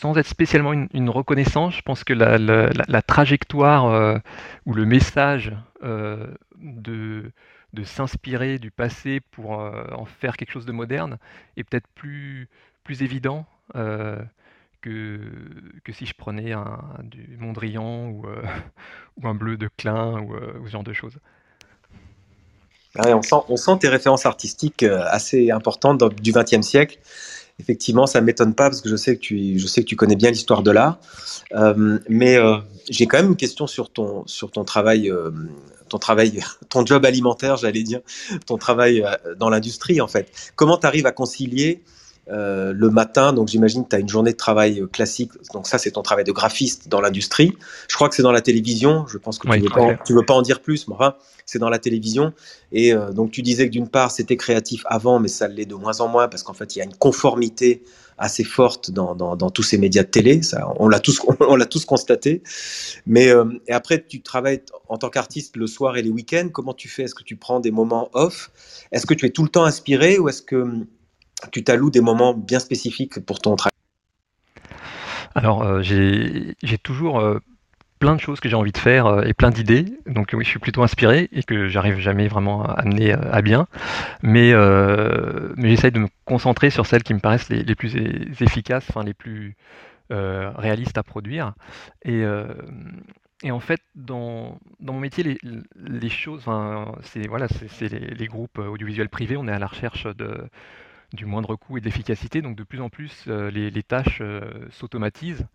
[0.00, 4.20] sans être spécialement une, reconnaissance, je pense que la, trajectoire
[4.66, 5.52] ou le message
[5.82, 7.32] de
[7.74, 11.18] de s'inspirer du passé pour euh, en faire quelque chose de moderne
[11.56, 12.48] est peut-être plus,
[12.84, 14.22] plus évident euh,
[14.80, 15.20] que,
[15.82, 18.42] que si je prenais un, du Mondrian ou, euh,
[19.16, 21.18] ou un bleu de Klein ou, ou, ce genre de choses.
[22.98, 26.98] On, sent, on sent tes références artistiques assez importantes dans, du XXe siècle.
[27.60, 29.96] Effectivement, ça ne m'étonne pas parce que je sais que tu, je sais que tu
[29.96, 30.98] connais bien l'histoire de l'art.
[32.08, 32.38] mais
[32.90, 35.12] j'ai quand même une question sur ton, sur ton travail
[35.88, 38.00] ton travail, ton job alimentaire, j'allais dire,
[38.46, 40.52] ton travail euh, dans l'industrie en fait.
[40.56, 41.82] Comment tu arrives à concilier
[42.28, 45.66] euh, le matin, donc j'imagine que tu as une journée de travail euh, classique, donc
[45.66, 47.52] ça c'est ton travail de graphiste dans l'industrie.
[47.88, 50.34] Je crois que c'est dans la télévision, je pense que tu, veux, tu veux pas
[50.34, 52.32] en dire plus, mais enfin, c'est dans la télévision.
[52.72, 55.74] Et euh, donc tu disais que d'une part c'était créatif avant, mais ça l'est de
[55.74, 57.82] moins en moins parce qu'en fait il y a une conformité
[58.18, 60.42] assez forte dans, dans, dans, tous ces médias de télé.
[60.42, 62.42] Ça, on l'a tous, on l'a tous constaté.
[63.06, 66.48] Mais euh, et après, tu travailles en tant qu'artiste le soir et les week-ends.
[66.52, 67.04] Comment tu fais?
[67.04, 68.50] Est-ce que tu prends des moments off?
[68.92, 70.86] Est-ce que tu es tout le temps inspiré ou est-ce que
[71.52, 73.72] tu t'alloues des moments bien spécifiques pour ton travail
[75.34, 77.38] Alors, euh, j'ai toujours euh,
[77.98, 79.86] plein de choses que j'ai envie de faire euh, et plein d'idées.
[80.06, 83.42] Donc oui, je suis plutôt inspiré et que j'arrive jamais vraiment à amener euh, à
[83.42, 83.66] bien.
[84.22, 84.52] Mais,
[85.56, 87.96] mais j'essaye de me concentrer sur celles qui me paraissent les, plus
[88.40, 89.56] efficaces, enfin les plus
[90.10, 91.54] réalistes à produire.
[92.04, 92.22] Et,
[93.42, 95.38] et en fait, dans, dans, mon métier, les,
[95.76, 96.44] les choses,
[97.02, 97.46] c'est voilà,
[97.80, 100.48] les, les, groupes audiovisuels privés, on est à la recherche de
[101.14, 102.42] du moindre coût et de l'efficacité.
[102.42, 105.46] Donc de plus en plus, euh, les, tâches euh, s'automatisent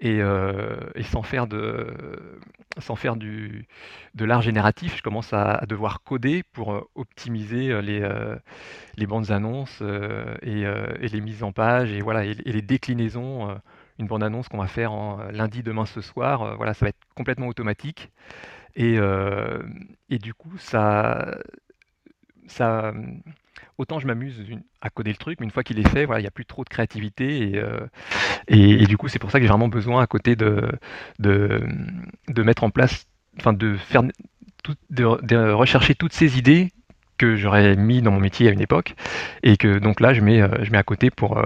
[0.00, 1.86] et, euh, et, sans faire, de,
[3.16, 3.66] du,
[4.14, 8.08] de l'art génératif, je commence à, devoir coder pour optimiser les,
[8.96, 9.80] les bandes annonces
[10.42, 10.64] et,
[11.08, 13.56] les mises en page et, voilà, et, les déclinaisons.
[13.98, 17.04] une bande annonce qu'on va faire en lundi, demain, ce soir, voilà, ça va être
[17.14, 18.10] complètement automatique.
[18.74, 18.98] Et,
[20.18, 21.38] du coup, ça,
[23.78, 24.44] autant je m'amuse
[24.80, 26.46] à coder le truc, mais une fois qu'il est fait, voilà, il n'y a plus
[26.46, 27.50] trop de créativité.
[27.50, 27.80] Et, euh,
[28.48, 30.70] et, et du coup, c'est pour ça que j'ai vraiment besoin à côté de,
[31.18, 31.60] de,
[32.28, 33.06] de mettre en place,
[33.38, 34.02] enfin de faire,
[34.62, 36.70] tout, de, de, rechercher toutes ces idées
[37.18, 38.94] que j'aurais mis dans mon métier à une époque,
[39.42, 41.40] et que donc là je mets, je mets à côté pour,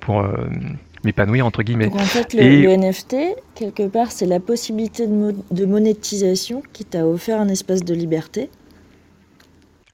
[0.00, 0.26] pour
[1.04, 1.86] m'épanouir entre guillemets.
[1.86, 3.16] Donc en fait, le, NFT,
[3.54, 8.50] quelque part, c'est la possibilité de, de monétisation qui t'a offert un espace de liberté.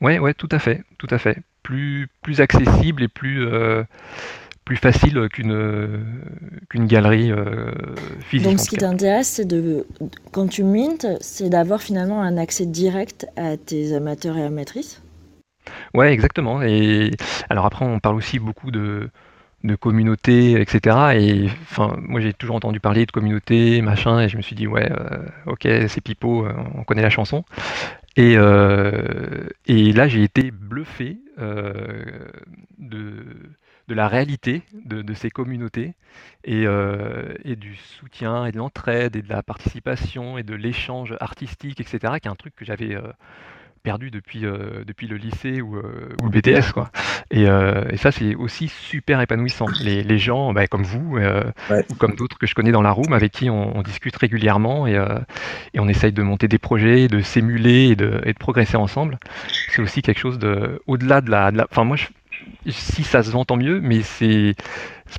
[0.01, 1.39] Ouais, ouais, tout à fait, tout à fait.
[1.63, 3.85] Plus, plus accessible et plus, euh,
[4.65, 6.05] plus facile qu'une
[6.69, 7.73] qu'une galerie euh,
[8.21, 8.49] physique.
[8.49, 9.87] Donc, ce qui t'intéresse, c'est de,
[10.31, 15.03] quand tu mintes, c'est d'avoir finalement un accès direct à tes amateurs et amatrices?
[15.95, 16.63] Ouais, exactement.
[16.63, 17.13] Et
[17.49, 19.09] alors après, on parle aussi beaucoup de
[19.65, 21.15] de communauté, etc.
[21.15, 24.67] Et enfin, moi j'ai toujours entendu parler de communauté, machin, et je me suis dit
[24.67, 27.45] ouais, euh, ok, c'est Pipo, on connaît la chanson.
[28.17, 32.29] Et, euh, et là, j'ai été bluffé euh,
[32.79, 33.25] de,
[33.89, 35.95] la réalité de, de ces communautés
[36.45, 41.15] et, euh, et, du soutien et de l'entraide et de la participation et de l'échange
[41.21, 42.97] artistique, etc., qui est un truc que j'avais
[43.83, 46.73] perdu depuis, euh, depuis le lycée ou, euh, ou, le BTS.
[46.73, 46.91] Quoi.
[47.31, 49.67] Et, euh, et ça, c'est aussi super épanouissant.
[49.83, 53.13] Les, les gens, bah, comme vous, ou comme d'autres que je connais dans la room,
[53.13, 54.95] avec qui on, on discute régulièrement et,
[55.75, 59.19] et, on essaye de monter des projets, de s'émuler et de, et de progresser ensemble.
[59.69, 62.07] C'est aussi quelque chose de, au-delà de la, Enfin, moi, je,
[62.71, 64.55] si ça se vend, tant mieux, mais c'est,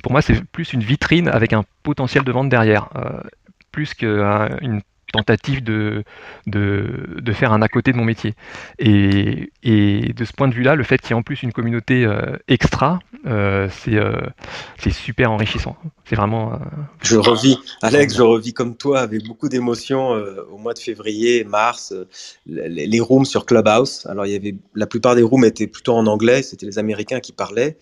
[0.02, 2.88] pour moi, c'est plus une vitrine avec un potentiel de vente derrière.
[3.72, 4.82] plus qu'une
[5.14, 6.02] tentative de,
[6.46, 8.34] de, faire un à côté de mon métier.
[8.80, 11.52] Et, et de ce point de vue-là, le fait qu'il y ait en plus une
[11.52, 14.20] communauté euh, extra, euh, euh,
[14.78, 15.76] c'est super enrichissant.
[16.04, 16.58] C'est vraiment.
[17.00, 20.10] je revis, Alex, je revis comme toi avec beaucoup d'émotion
[20.50, 21.94] au mois de février, mars,
[22.46, 24.06] les, les, rooms sur Clubhouse.
[24.06, 27.20] Alors, il y avait la plupart des rooms étaient plutôt en anglais, c'était les Américains
[27.20, 27.78] qui parlaient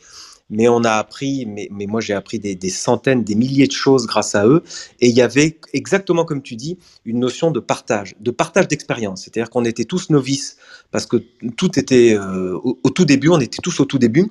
[0.53, 4.35] mais on a appris, mais, moi j'ai appris des, centaines, des milliers de choses grâce
[4.35, 4.63] à eux.
[5.01, 9.23] Et il y avait exactement comme tu dis, une notion de partage, de partage d'expérience.
[9.23, 10.59] C'est-à-dire qu'on était tous novices
[10.91, 11.17] parce que
[11.57, 14.31] tout était euh, au, tout début, on était tous au tout début.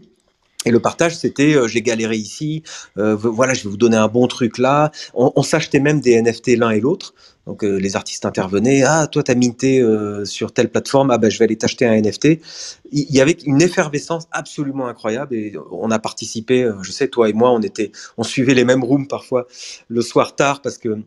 [0.64, 2.62] Et le partage, c'était euh, j'ai galéré ici,
[3.00, 4.92] euh, voilà, je vais vous donner un bon truc là.
[5.16, 7.16] On s'achetait même des NFT l'un et l'autre.
[7.48, 11.30] Donc euh, les artistes intervenaient, ah toi t'as minté euh, sur telle plateforme, ah ben
[11.30, 12.40] je vais aller t'acheter un NFT.
[12.92, 16.64] Il y avait une effervescence absolument incroyable et on a participé.
[16.64, 19.48] Euh, je sais toi et moi, on était, on suivait les mêmes rooms parfois
[19.88, 21.00] le soir tard parce que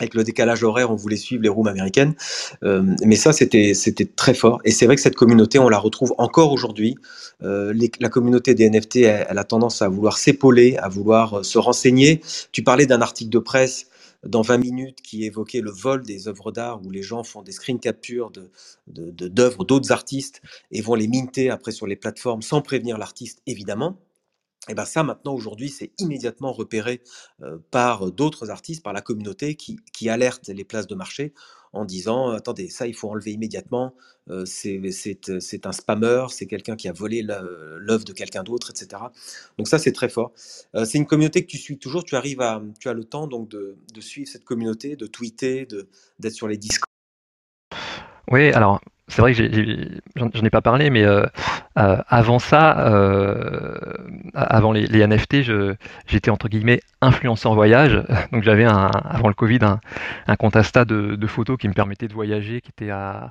[0.00, 2.14] avec le décalage horaire, on voulait suivre les rooms américaines.
[2.62, 4.60] Mais ça, c'était c'était très fort.
[4.64, 6.94] Et c'est vrai que cette communauté, on la retrouve encore aujourd'hui.
[7.40, 12.20] La communauté des NFT, elle a tendance à vouloir s'épauler, à vouloir se renseigner.
[12.52, 13.88] Tu parlais d'un article de presse
[14.24, 17.52] dans 20 minutes qui évoquait le vol des œuvres d'art où les gens font des
[17.52, 18.30] screen captures
[18.86, 23.42] d'œuvres de, d'autres artistes et vont les minter après sur les plateformes sans prévenir l'artiste
[23.46, 24.00] évidemment.
[24.68, 27.02] Et bien ça maintenant aujourd'hui c'est immédiatement repéré
[27.42, 31.32] euh, par d'autres artistes, par la communauté qui alerte les places de marché
[31.72, 33.94] en disant attendez ça il faut enlever immédiatement.
[34.30, 39.02] Euh, c'est un spammer c'est quelqu'un qui a volé l'œuvre de quelqu'un d'autre etc
[39.56, 40.32] donc ça c'est très fort.
[40.74, 42.04] Euh, c'est une communauté que tu suis toujours.
[42.04, 45.66] Tu arrives à tu as le temps donc de, de suivre cette communauté de tweeter
[46.18, 46.86] d'être sur les discours
[48.30, 51.24] oui alors c'est vrai que j'en ai pas parlé, mais euh,
[51.78, 53.74] euh, avant ça, euh,
[54.34, 55.42] avant les, les NFT,
[56.06, 58.02] j'étais entre guillemets influenceur voyage.
[58.32, 59.80] Donc j'avais avant le Covid un,
[60.26, 63.30] un compte Insta de, de, photos qui me permettait de voyager, qui était à,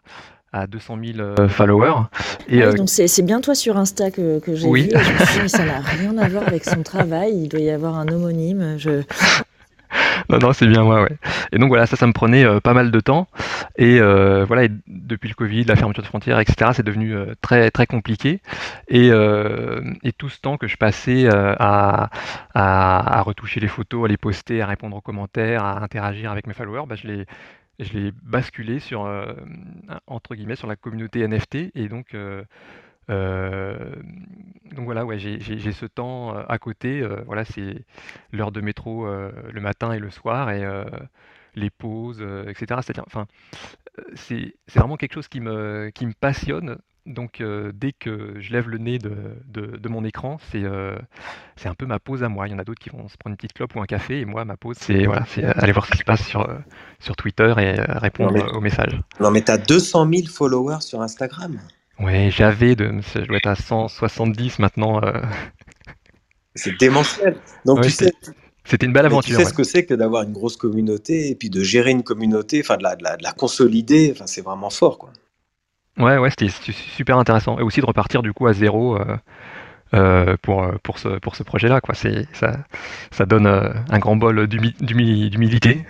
[0.54, 2.04] à 200 000 followers.
[2.48, 4.84] Et, ah donc c'est bien toi sur Insta que, que j'ai oui.
[4.84, 4.90] vu.
[4.94, 7.34] je me suis dit, mais ça n'a rien à voir avec son travail.
[7.34, 8.76] Il doit y avoir un homonyme.
[8.78, 9.02] Je...
[10.30, 11.18] non, non, c'est bien moi, ouais.
[11.52, 13.28] Et donc voilà, ça, ça me prenait euh, pas mal de temps.
[13.78, 17.34] Et euh, voilà, et depuis le Covid, la fermeture de frontières, etc., c'est devenu euh,
[17.42, 18.42] très très compliqué.
[18.88, 19.12] Et,
[20.18, 22.10] tout ce temps que je passais à,
[22.56, 26.54] à, retoucher les photos, à les poster, à répondre aux commentaires, à interagir avec mes
[26.54, 27.26] followers, bah, je l'ai
[27.80, 29.08] je l'ai basculé sur
[30.08, 32.16] entre guillemets sur la communauté NFT et donc
[33.10, 37.02] donc voilà, ouais, j'ai ce temps euh, à côté.
[37.02, 37.84] Euh, voilà, c'est
[38.32, 40.66] l'heure de métro le matin et le soir et
[41.56, 42.82] les pauses, etc.
[42.84, 43.26] C'est enfin,
[44.16, 46.78] c'est vraiment quelque chose qui me, qui me passionne.
[47.06, 47.42] Donc
[47.74, 49.16] dès que je lève le nez de,
[49.46, 52.48] de, de mon écran, c'est un peu ma pause à moi.
[52.48, 54.20] Il y en a d'autres qui vont se prendre une petite clope ou un café,
[54.20, 56.46] et moi, ma pause, c'est voilà, aller voir ce qui se passe sur,
[57.00, 59.00] sur Twitter et répondre mais, aux messages.
[59.22, 61.58] Non mais tu as 200 000 followers sur Instagram.
[62.00, 65.02] Ouais, j'avais de, je dois être à 170 maintenant.
[65.04, 65.22] Euh...
[66.56, 67.38] C'est démentiel.
[67.66, 68.14] Donc ouais, tu sais,
[68.66, 69.30] c'était une belle aventure.
[69.30, 69.50] Tu sais ouais.
[69.50, 72.78] ce que c'est que d'avoir une grosse communauté et puis de gérer une communauté, enfin
[72.78, 75.12] de la, de la, de la consolider, enfin c'est vraiment fort quoi.
[75.98, 78.98] Ouais, ouais, c'était super intéressant et aussi de repartir du coup à zéro.
[78.98, 79.18] Euh...
[79.94, 81.80] Euh, pour, pour ce, pour ce projet-là.
[81.80, 81.96] Quoi.
[81.96, 82.58] Ça,
[83.12, 85.86] ça donne euh, un grand bol d'humilité.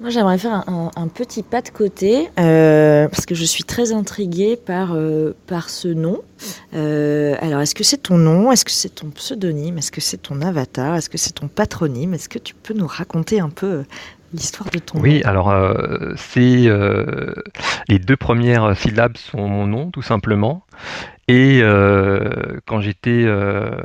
[0.00, 0.64] Moi, j'aimerais faire un,
[0.96, 5.34] un- un petit pas de côté euh, parce que je suis très intriguée par, euh,
[5.48, 6.20] par ce nom.
[6.74, 8.52] Euh, alors, est-ce que c'est ton nom?
[8.52, 9.78] Est-ce que c'est ton pseudonyme?
[9.78, 10.94] Est-ce que c'est ton avatar?
[10.94, 12.14] Est-ce que c'est ton patronyme?
[12.14, 13.82] Est-ce que tu peux nous raconter un peu
[14.32, 15.28] l'histoire de ton Oui, nom?
[15.28, 17.32] alors euh, c'est euh,
[17.88, 20.62] les deux premières syllabes sont mon nom tout simplement.
[21.28, 23.76] Et euh, quand j'étais euh,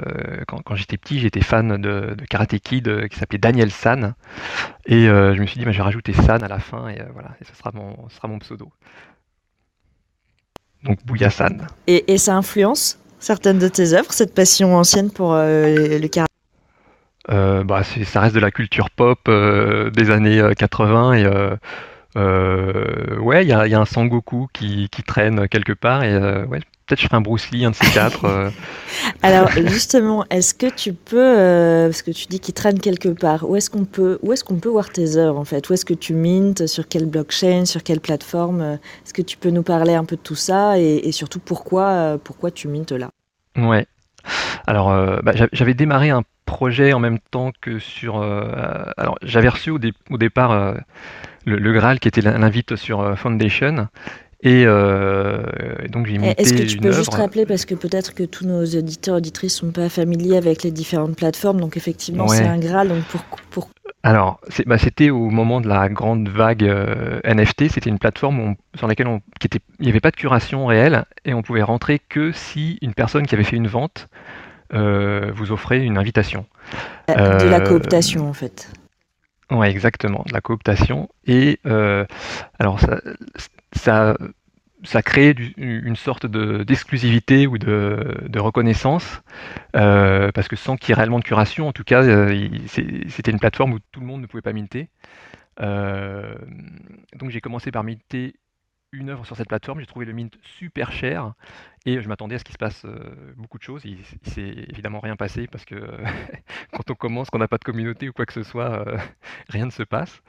[0.47, 4.15] quand, quand j'étais petit, j'étais fan de, de Karate Kid euh, qui s'appelait Daniel San.
[4.85, 7.31] Et je me suis dit, bah, je vais rajouter San à la fin et voilà,
[7.41, 8.71] et ce sera mon ce sera mon pseudo.
[10.83, 11.67] Donc Bouya San.
[11.87, 16.31] et, et ça influence certaines de tes œuvres, cette passion ancienne pour le karaté?
[17.27, 21.25] Bah, ça reste de la culture pop des années euh, 80 et
[22.15, 26.03] euh, ouais, il y a, il y a un Sangoku qui, qui traîne quelque part
[26.03, 28.25] et euh, ouais, peut-être je ferai un Bruce Lee, un de ces quatre.
[28.25, 28.51] euh.
[29.21, 31.35] Alors justement, est-ce que tu peux,
[31.87, 34.59] parce que tu dis qu'il traîne quelque part, où est-ce qu'on peut, où est-ce qu'on
[34.59, 35.69] peut voir tes œuvres en fait?
[35.69, 36.67] Où est-ce que tu mintes?
[36.67, 37.65] Sur quelle blockchain?
[37.65, 38.61] Sur quelle plateforme?
[38.61, 42.17] Est-ce que tu peux nous parler un peu de tout ça et, et surtout pourquoi,
[42.23, 43.09] pourquoi tu mintes là?
[43.57, 43.85] Ouais.
[44.67, 44.89] Alors,
[45.23, 48.21] bah, j'a- j'avais démarré un projet en même temps que sur.
[48.97, 50.75] alors, j'avais reçu au, dé- au départ
[51.45, 53.87] le, le Graal qui était l'in- l'invite sur euh, Foundation.
[54.45, 55.45] Et, euh,
[55.83, 58.23] et donc, j'ai Eh, imité Est-ce que tu peux juste rappeler, parce que peut-être que
[58.23, 62.35] tous nos auditeurs auditrices sont pas familiers avec les différentes plateformes, donc effectivement Ouais.
[62.35, 63.69] c'est un Graal, donc pour, pour
[64.03, 67.69] Alors, bah, c'était au moment de la grande vague euh, NFT.
[67.71, 70.17] C'était une plateforme où on- sur laquelle on, qui était, il n'y avait pas de
[70.17, 74.09] curation réelle et on pouvait rentrer que si une personne qui avait fait une vente
[74.73, 76.45] euh, vous offrait une invitation.
[77.07, 78.69] de la cooptation en fait.
[79.51, 81.09] Ouais, exactement, de la cooptation.
[81.25, 82.05] Et euh,
[82.59, 83.01] alors ça,
[83.73, 84.17] ça,
[84.83, 89.21] ça crée une sorte de, d'exclusivité ou de, de reconnaissance,
[89.75, 93.31] euh, parce que sans qu'il y ait réellement de curation, en tout cas, euh, c'était
[93.31, 94.89] une plateforme où tout le monde ne pouvait pas minter.
[95.61, 96.35] Euh,
[97.15, 98.35] donc j'ai commencé par minter
[98.93, 101.33] une œuvre sur cette plateforme, j'ai trouvé le mint super cher
[101.85, 103.81] et je m'attendais à ce qu'il se passe euh, beaucoup de choses.
[103.83, 105.75] Il, il s'est évidemment rien passé parce que
[106.71, 108.97] quand on commence, qu'on n'a pas de communauté ou quoi que ce soit, euh,
[109.49, 110.21] rien ne se passe.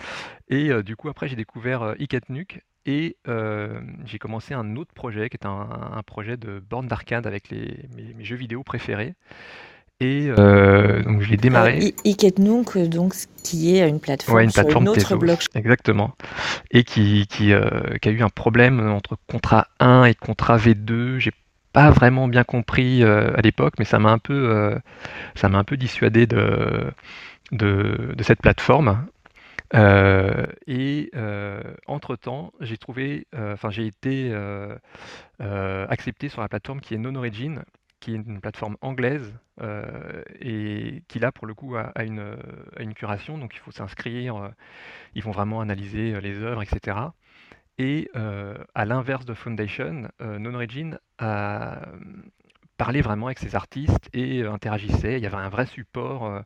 [0.48, 4.92] Et euh, du coup, après, j'ai découvert euh, Iketnuk et euh, j'ai commencé un autre
[4.92, 9.14] projet qui est un, projet de borne d'arcade avec mes jeux vidéo préférés.
[10.00, 11.78] Et euh, donc, je l'ai démarré.
[11.78, 15.48] Euh, I- Iketnunk, donc qui est une plateforme, Ouais, une sur plateforme une autre blockchain.
[15.54, 16.14] exactement.
[16.70, 21.18] Et qui, qui, euh, qui a eu un problème entre contrat 1 et contrat V2.
[21.18, 21.32] J'ai
[21.72, 24.78] pas vraiment bien compris à l'époque, mais ça m'a un peu,
[25.34, 26.90] ça m'a un peu dissuadé de,
[27.52, 29.06] de, de cette plateforme.
[29.74, 34.32] Euh, et euh, entre-temps, j'ai trouvé, euh, enfin j'ai été
[35.40, 37.62] accepté sur la plateforme qui est Non-Origin,
[38.04, 42.36] qui est une plateforme anglaise euh, et qui là pour le coup a, une,
[42.78, 44.48] une curation, donc il faut s'inscrire, euh,
[45.14, 46.98] ils vont vraiment analyser euh, les œuvres, etc.
[47.78, 51.80] Et à l'inverse de Foundation, euh, Non-Origin a
[52.76, 55.16] parlé vraiment avec ses artistes et interagissait.
[55.16, 56.42] Il y avait un vrai support,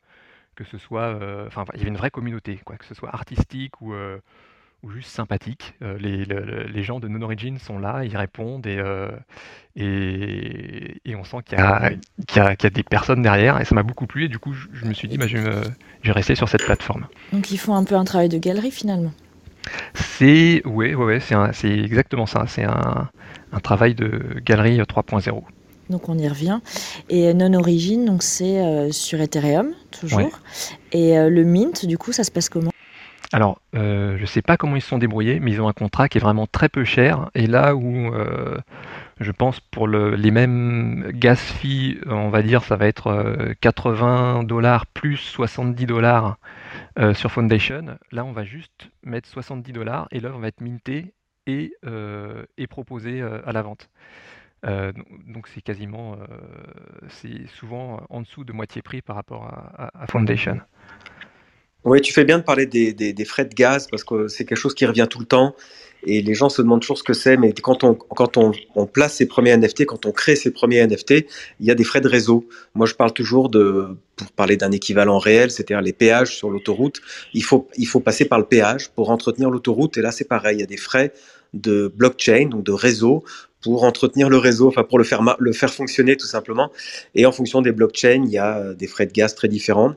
[0.55, 3.83] que ce soit, enfin, il y avait une vraie communauté, quoi, que ce soit artistique
[3.83, 3.93] ou,
[4.83, 5.75] ou juste sympathique.
[5.83, 9.09] Euh, les, le- le- les gens de Non-Origin sont là, ils répondent et, euh,
[9.77, 11.91] et, et on sent qu'il y, a-
[12.27, 14.29] qu'il y a- qu'il y a des personnes derrière et ça m'a beaucoup plu et
[14.29, 15.63] du coup je, je me suis dit bah, je, vais me-
[16.03, 17.07] je vais rester sur cette plateforme.
[17.33, 19.13] Donc ils font un peu un travail de galerie finalement.
[19.95, 23.09] C'est ouais, ouais, ouais, c'est un- c'est exactement ça, c'est un,
[23.53, 25.43] un travail de galerie 3.0.
[25.91, 26.61] Donc on y revient.
[27.09, 30.19] Et non-origine, donc c'est euh, sur Ethereum, toujours.
[30.21, 30.31] Ouais.
[30.93, 32.71] Et euh, le mint, du coup, ça se passe comment?
[33.33, 36.09] Alors, euh, je sais pas comment ils se sont débrouillés, mais ils ont un contrat
[36.09, 37.31] qui est vraiment très peu cher.
[37.35, 38.57] Et là où euh,
[39.21, 43.55] je pense pour le- les mêmes gas fees, on va dire, ça va être euh,
[43.61, 46.39] 80 dollars plus 70 dollars
[46.99, 47.99] euh, sur Foundation.
[48.13, 51.15] Là, on va juste mettre 70 dollars et l'œuvre va être mintée
[51.47, 53.91] et, euh, proposée euh, à la vente.
[54.67, 54.93] Euh,
[55.29, 56.27] donc c'est quasiment, euh,
[57.09, 60.59] c'est souvent en dessous de moitié prix par rapport à Foundation.
[61.85, 64.45] Oui, tu fais bien de parler des, des- des frais de gaz parce que c'est
[64.45, 65.55] quelque chose qui revient tout le temps
[66.07, 67.37] et les gens se demandent toujours ce que c'est.
[67.37, 70.81] Mais quand on, quand on, on place ses premiers NFT, quand on crée ses premiers
[70.87, 71.27] NFT,
[71.61, 72.47] il y a des frais de réseau.
[72.75, 73.87] Moi, je parle toujours de,
[74.17, 77.01] pour parler d'un équivalent réel, c'est-à-dire les péages sur l'autoroute.
[77.33, 80.59] Il faut, il faut passer par le péage pour entretenir l'autoroute et là, c'est pareil.
[80.59, 81.13] Il y a des frais
[81.55, 83.25] de blockchain, donc de réseau
[83.63, 86.71] pour entretenir le réseau, enfin pour le faire, le faire fonctionner tout simplement.
[87.15, 89.95] Et en fonction des blockchains, il y a des frais de gaz très différents.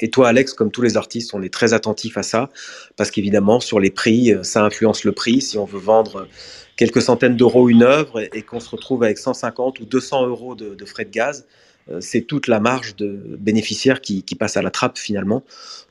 [0.00, 2.50] Et toi, Alex, comme tous les artistes, on est très attentif à ça,
[2.96, 5.40] parce qu'évidemment, sur les prix, euh, ça influence le prix.
[5.40, 6.28] Si on veut vendre
[6.76, 10.74] quelques centaines d'euros une œuvre et, qu'on se retrouve avec 150 ou 200 euros de,
[10.74, 11.46] de frais de gaz,
[11.90, 15.42] euh, c'est toute la marge de bénéficiaires qui, qui passe à la trappe finalement.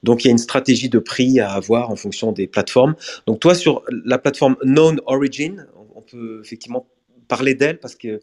[0.04, 2.96] Donc il y a une stratégie de prix à avoir en fonction des plateformes.
[3.26, 6.88] Donc toi sur la plateforme Known Origin, on peut effectivement
[7.28, 8.22] parler d'elle parce que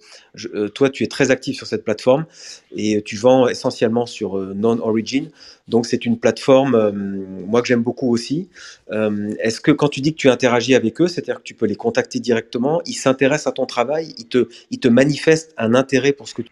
[0.55, 2.27] euh, toi, tu es très actif sur cette plateforme
[2.75, 5.31] et tu vends essentiellement sur euh, Non-Origin.
[5.69, 8.49] Donc, c'est une plateforme, euh, moi, que j'aime beaucoup aussi.
[8.91, 11.77] Est-ce que quand tu dis que tu interagis avec eux, c'est-à-dire que tu peux les
[11.77, 16.29] contacter directement, ils s'intéressent à ton travail, ils te, ils te manifestent un intérêt pour
[16.29, 16.51] ce que tu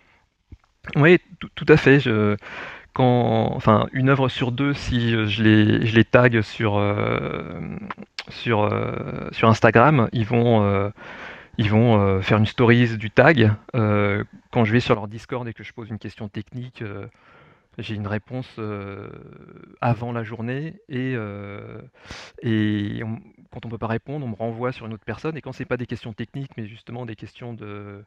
[0.97, 1.19] Oui,
[1.55, 1.99] tout, à fait.
[2.95, 6.81] Quand, enfin, une œuvre sur deux, si je les, je les tag sur,
[8.29, 8.71] sur,
[9.33, 10.93] sur Instagram, ils vont,
[11.59, 13.53] ils vont euh, faire une stories du tag.
[13.75, 17.07] Euh, quand je vais sur leur Discord et que je pose une question technique, euh,
[17.79, 18.61] j'ai une réponse
[19.81, 21.15] avant la journée et,
[23.51, 25.37] quand on peut pas répondre, on me renvoie sur une autre personne.
[25.37, 28.05] Et quand c'est pas des questions techniques, mais justement des questions de,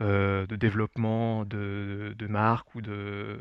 [0.00, 3.38] euh, de développement de, de marque ou, de,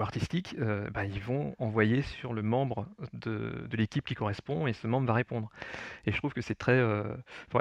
[0.00, 4.86] artistique, euh, bah, ils vont envoyer sur le membre de, l'équipe qui correspond et ce
[4.86, 5.48] membre va répondre.
[6.06, 6.72] Et je trouve que c'est très...
[6.72, 7.04] euh,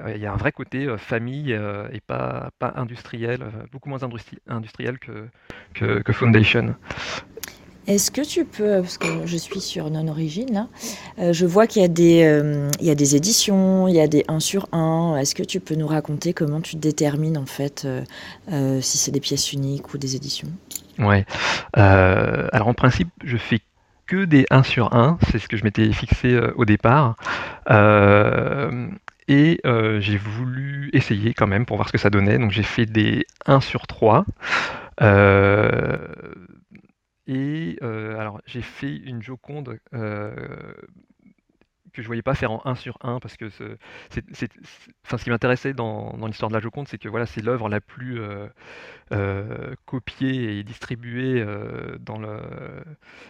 [0.07, 5.29] il y a un vrai côté famille et pas, industriel, beaucoup moins industri- industriel que
[6.11, 6.75] Foundation.
[7.85, 10.67] Est-ce que tu peux, parce que je suis sur Non-Origine, là,
[11.19, 14.07] euh, je vois qu'il y, a des, euh, y a des éditions, il y a
[14.07, 15.17] des 1 sur 1.
[15.17, 19.19] Est-ce que tu peux nous raconter comment tu détermines, en fait, euh, si c'est des
[19.19, 20.47] pièces uniques ou des éditions?
[20.97, 21.25] Ouais.
[21.73, 23.59] Alors en principe, je fais
[24.05, 27.15] que des 1 sur 1, c'est ce que je m'étais fixé au départ.
[29.27, 32.37] Et j'ai voulu essayer quand même pour voir ce que ça donnait.
[32.37, 34.25] Donc j'ai fait des 1 sur 3.
[35.01, 35.97] Euh,
[37.27, 39.79] et alors j'ai fait une Joconde
[41.93, 43.77] que je voyais pas faire en 1 sur 1 parce que ce,
[44.09, 48.19] ce qui m'intéressait dans, l'histoire de la Joconde, c'est que voilà, c'est l'œuvre la plus
[49.85, 51.45] copiée et distribuée
[51.99, 52.39] dans le,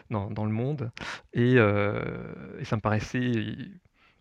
[0.10, 0.92] dans, le monde.
[1.34, 3.32] Et, et ça me paraissait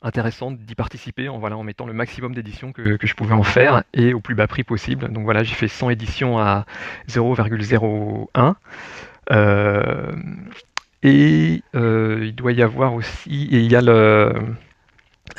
[0.03, 3.43] intéressant d'y participer en, voilà, en mettant le maximum d'éditions que, que je pouvais en
[3.43, 5.11] faire et au plus bas prix possible.
[5.13, 6.67] Donc voilà, j'ai fait 100 éditions à
[7.09, 8.55] 0,01.
[9.33, 10.13] Euh,
[11.03, 14.33] et euh, il doit y avoir aussi, et il y a le,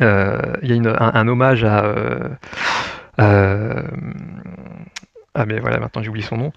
[0.01, 1.93] euh, il y a une- un, un hommage à,
[5.35, 6.51] ah mais voilà, maintenant j'ai oublié son nom,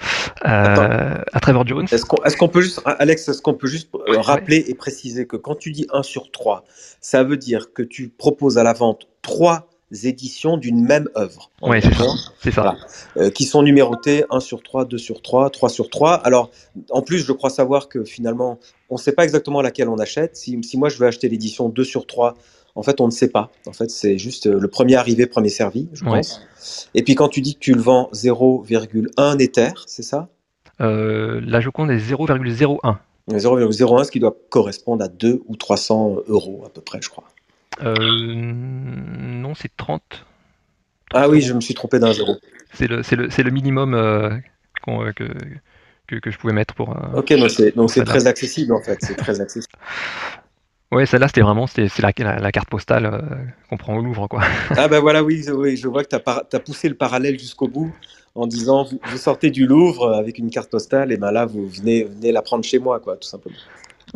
[0.44, 1.86] euh, à Trevor Jones.
[1.90, 4.20] Est-ce qu'on est qu'on peut juste, Alex, est-ce qu'on peut juste Ouais.
[4.20, 6.64] rappeler et préciser que quand tu dis 1 sur 3,
[7.00, 11.50] ça veut dire que tu proposes à la vente trois éditions d'une même œuvre.
[11.72, 12.04] Est c'est ça,
[12.42, 12.62] c'est ça.
[12.62, 12.76] Voilà.
[13.16, 16.14] Euh, qui sont numérotées 1 sur 3, 2 sur 3, 3 sur 3.
[16.14, 16.50] Alors,
[16.90, 18.58] en plus, je crois savoir que finalement,
[18.90, 20.36] on ne sait pas exactement laquelle on achète.
[20.36, 22.34] Si, si moi je veux acheter l'édition 2 sur 3,
[22.74, 23.50] en fait, on ne sait pas.
[23.66, 26.10] En fait, c'est juste euh, le premier arrivé, premier servi, je Ouais.
[26.18, 26.40] pense.
[26.94, 30.28] Et puis quand tu dis que tu le vends 0,1 Ether, c'est ça?
[30.80, 32.96] Euh, la Joconde est 0,01.
[33.30, 37.24] 0,01, ce qui doit correspondre à 2 ou 300 euros à peu près, je crois.
[37.82, 37.94] Euh,
[38.52, 40.02] non, c'est 30.
[41.12, 42.36] Ah oui, je me suis trompé d'un zéro.
[42.72, 44.30] C'est le, le, le minimum euh,
[44.88, 45.24] euh, que,
[46.06, 46.96] que, que je pouvais mettre pour.
[47.14, 47.32] Ok,
[47.74, 49.74] donc c'est très accessible en fait, c'est très accessible.
[50.92, 53.20] Ouais, celle-là, c'était vraiment c'est la, la, la carte postale euh,
[53.68, 54.42] qu'on prend au Louvre, quoi.
[54.70, 57.92] Ah ben voilà, oui, oui je vois que tu as, poussé le parallèle jusqu'au bout
[58.36, 61.66] en disant vous, vous, sortez du Louvre avec une carte postale, et ben là vous
[61.68, 63.56] venez, venez la prendre chez moi, quoi, tout simplement.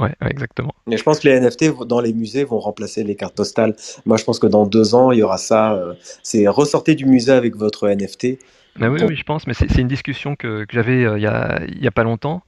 [0.00, 0.74] Ouais, ouais, exactement.
[0.86, 3.76] Mais je pense que les NFT dans les musées vont remplacer les cartes postales.
[4.06, 5.74] Moi, je pense que dans deux ans, il y aura ça.
[5.74, 8.38] Euh, c'est ressortez du musée avec votre NFT.
[8.80, 11.82] Ah oui, oui, je pense, mais c'est, une discussion que, que j'avais euh, il il
[11.82, 12.42] y a pas longtemps,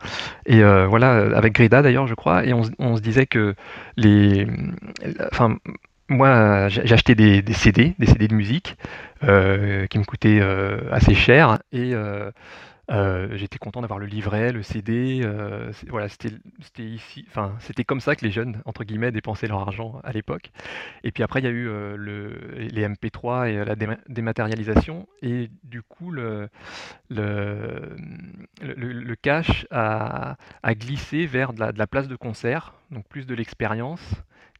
[0.47, 3.57] et euh, voilà, avec Grida d'ailleurs, je crois, et on, on se disait que
[3.97, 4.47] les,
[5.33, 5.57] enfin,
[6.09, 8.77] moi, j'ai acheté des, des, CD, des CD de musique,
[9.21, 10.41] qui me coûtaient
[10.93, 11.93] assez cher, et
[12.93, 16.31] euh, j'étais content d'avoir le livret, le CD, euh, voilà, c'était
[16.79, 20.51] ici, enfin, c'était comme ça que les jeunes, entre guillemets, dépensaient leur argent à l'époque.
[21.03, 23.77] Et puis après, il y a eu euh, le, les MP3 et la
[24.09, 26.51] dématérialisation, et du coup, le,
[29.23, 30.37] cash a,
[30.71, 34.03] glissé vers de la, place de concert, donc plus de l'expérience,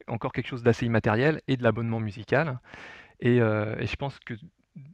[0.07, 2.59] encore quelque chose d'assez immatériel, et de l'abonnement musical.
[3.19, 4.33] Et, je pense que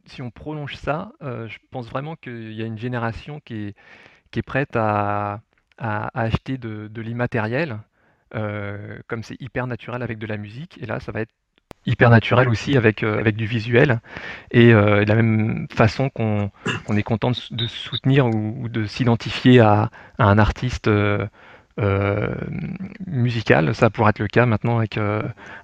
[0.06, 3.76] si on prolonge ça, euh, je pense vraiment qu'il y a une génération qui est,
[4.32, 5.42] qui est prête à,
[5.78, 7.80] à, acheter de, l'immatériel,
[8.36, 10.78] euh, comme c'est hyper naturel avec de la musique.
[10.82, 11.32] Et là, ça va être
[11.86, 14.02] hyper naturel aussi avec, euh, avec du visuel.
[14.52, 16.52] Et de la même façon qu'on
[16.86, 20.90] qu est content de, soutenir ou, de s'identifier à, à, un artiste
[23.08, 25.00] musical, ça pourrait être le cas maintenant avec,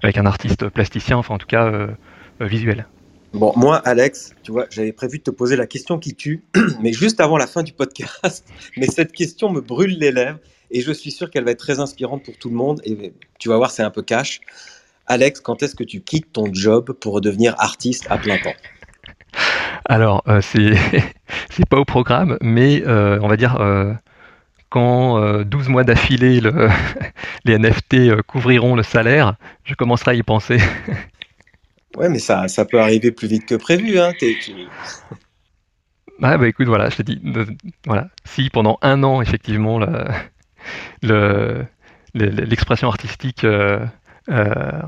[0.01, 1.89] avec un artiste plasticien, enfin en tout cas
[2.39, 2.85] visuel.
[3.35, 6.45] Bon, moi, Alex, tu vois, j'avais prévu de te poser la question qui tue,
[6.81, 8.47] mais juste avant la fin du podcast.
[8.77, 10.39] Mais cette question me brûle les lèvres
[10.71, 12.79] et je suis sûr qu'elle va être très inspirante pour tout le monde.
[12.85, 14.39] Et tu vas voir, c'est un peu cash.
[15.05, 18.55] Alex, quand est-ce que tu quittes ton job pour redevenir artiste à plein temps?
[19.83, 20.39] Alors, euh,
[21.49, 23.93] c'est pas au programme, mais euh, on va dire euh,
[24.69, 26.69] quand euh, 12 mois d'affilée le-
[27.43, 30.57] les NFT couvriront le salaire, je commencerai à y penser.
[31.97, 33.99] Ouais, mais ça, ça peut arriver plus vite que prévu.
[33.99, 34.13] Hein.
[36.21, 37.21] Ah bah écoute, voilà, je te dis,
[37.85, 40.05] voilà, si pendant un an, effectivement, le-
[41.03, 41.65] le-
[42.13, 43.85] le- l'expression artistique euh,
[44.29, 44.81] euh,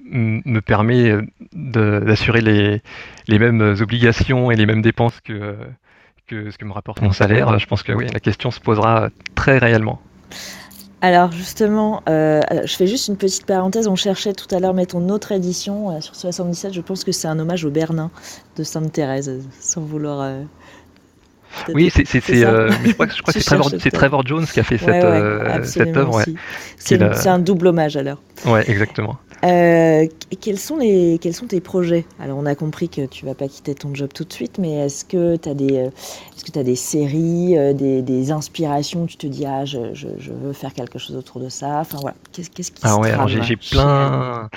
[0.00, 1.16] me permet
[1.52, 2.82] d'assurer les,
[3.28, 5.56] les mêmes obligations et les mêmes dépenses que,
[6.26, 9.08] que ce que me rapporte mon salaire, je pense que oui, la question se posera
[9.34, 10.00] très réellement.
[11.02, 13.86] Alors justement, euh, je fais juste une petite parenthèse.
[13.86, 16.72] On cherchait tout à l'heure mais ton autre édition euh, sur 77.
[16.72, 18.10] Je pense que c'est un hommage au Bernin
[18.56, 20.20] de Sainte Thérèse, euh, sans vouloir.
[20.22, 20.42] euh,
[21.74, 22.04] Oui, c'est
[22.44, 23.38] euh, je crois que, je crois que
[23.76, 26.22] Tu c'est Trevor, Jones qui a fait Ouais, cette, ouais, euh, cette œuvre.
[26.76, 28.22] C'est a- un double hommage alors.
[28.46, 29.16] ouais exactement.
[29.44, 30.06] Euh,
[30.40, 32.06] quels, sont les, quels sont tes projets?
[32.18, 34.72] Alors, on a compris que tu vas pas quitter ton job tout de suite, mais
[34.86, 35.90] est-ce que tu as des,
[36.44, 39.06] que séries, des, des inspirations?
[39.06, 41.80] Tu te dis, ah, je, je, je veux faire quelque chose autour de ça.
[41.80, 42.16] Enfin, voilà.
[42.32, 44.48] Qu'est-ce, qu'est-ce qui Ah se ouais, j'ai plein,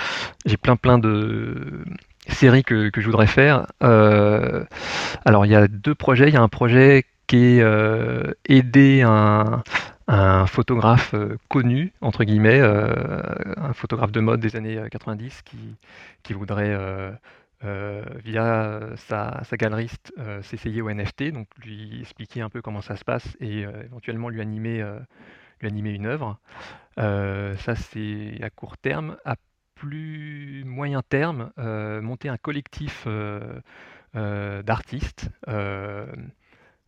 [0.45, 1.83] j'ai plein plein de
[2.29, 3.67] séries que, que je voudrais faire.
[3.83, 4.63] Euh,
[5.25, 6.27] alors il y a deux projets.
[6.29, 9.61] Il y a un projet qui est euh, aider un,
[10.07, 15.75] un photographe euh, connu entre guillemets, un photographe de mode des années euh, 90 qui
[16.23, 16.75] qui voudrait
[17.61, 23.03] via sa, sa galeriste s'essayer au NFT, donc lui expliquer un peu comment ça se
[23.05, 24.83] passe et éventuellement lui animer
[25.61, 26.39] lui animer une œuvre.
[26.97, 29.17] Ça, c'est à court terme.
[29.79, 33.39] Plus moyen terme, euh, monter un collectif euh,
[34.15, 35.29] euh, d'artistes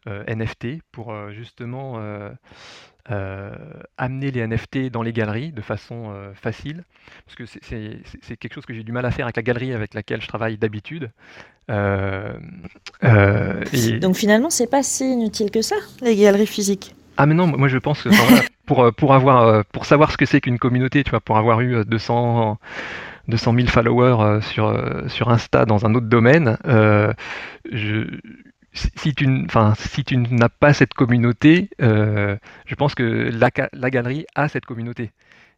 [0.06, 2.00] NFT pour justement
[3.98, 6.84] amener les NFT dans les galeries de façon facile.
[7.26, 9.94] Parce que c'est- quelque chose que j'ai du mal à faire avec la galerie avec
[9.94, 11.12] laquelle je travaille d'habitude.
[11.70, 12.34] Euh,
[13.04, 16.96] euh, et- Donc, finalement, c'est pas si inutile que ça, les galeries physiques?
[17.18, 18.10] Ah mais non, moi je pense que
[18.66, 21.38] pour, euh, pour, avoir, euh, pour savoir ce que c'est qu'une communauté, tu vois, pour
[21.38, 22.58] avoir eu euh, 200,
[23.28, 24.42] 200 000 followers euh,
[25.10, 26.58] sur, Insta dans un autre domaine,
[28.74, 35.12] si tu, n'as pas cette communauté, je pense que la, galerie a cette communauté.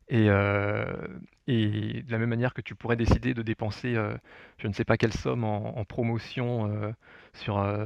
[0.10, 3.96] Et, de la même manière que tu pourrais décider de dépenser,
[4.58, 6.94] je ne sais pas quelle somme en, promotion
[7.34, 7.86] sur, euh,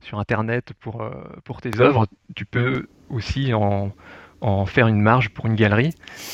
[0.00, 1.10] sur Internet pour, euh,
[1.44, 3.90] pour tes œuvres, tu peux aussi en,
[4.40, 5.92] en faire une marge pour une galerie.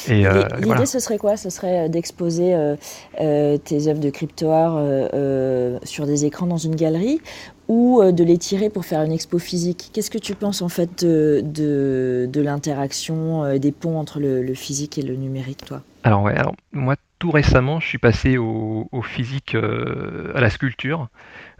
[0.08, 0.86] Et, euh, L'idée, voilà.
[0.86, 1.36] ce serait quoi?
[1.36, 2.76] Ce serait d'exposer euh,
[3.20, 7.20] euh, tes œuvres de crypto-art euh, euh, sur des écrans dans une galerie
[7.68, 9.90] ou euh, de les tirer pour faire une expo physique?
[9.92, 14.42] Qu'est-ce que tu penses en fait de, de, de l'interaction, euh, des ponts entre le,
[14.42, 15.80] le physique et le numérique, toi?
[16.02, 20.50] Alors ouais, alors moi tout récemment, je suis passé au, au physique, euh, à la
[20.50, 21.08] sculpture.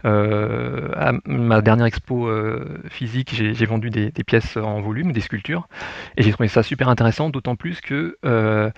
[0.05, 5.67] Euh, à ma dernière expo euh, physique, j'ai vendu des, pièces en volume, des sculptures,
[6.17, 8.69] et j'ai trouvé ça super intéressant, d'autant plus que euh,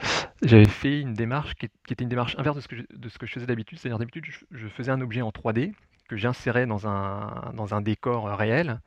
[0.43, 3.79] j'avais fait une démarche qui, était une démarche inverse de ce que je, faisais d'habitude.
[3.79, 5.73] C'est-à-dire d'habitude, je, faisais un objet en 3D
[6.07, 8.79] que j'insérais dans un, dans un décor réel.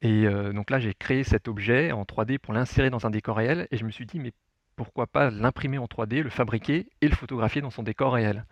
[0.00, 3.66] Et donc là, j'ai créé cet objet en 3D pour l'insérer dans un décor réel,
[3.70, 4.32] et je me suis dit, mais
[4.76, 8.44] pourquoi pas l'imprimer en 3D, le fabriquer et le photographier dans son décor réel?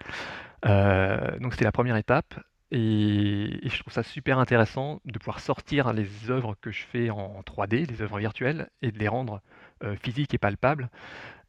[0.65, 2.35] Donc c'était la première étape.
[2.73, 7.41] Et, je trouve ça super intéressant de pouvoir sortir les œuvres que je fais en
[7.47, 9.41] 3D, les œuvres virtuelles, et de les rendre
[9.85, 10.89] euh, physiques et palpables.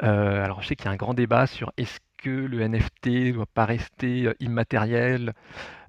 [0.03, 3.07] Euh, alors je sais qu'il y a un grand débat sur est-ce que le NFT
[3.07, 5.33] ne doit pas rester euh, immatériel,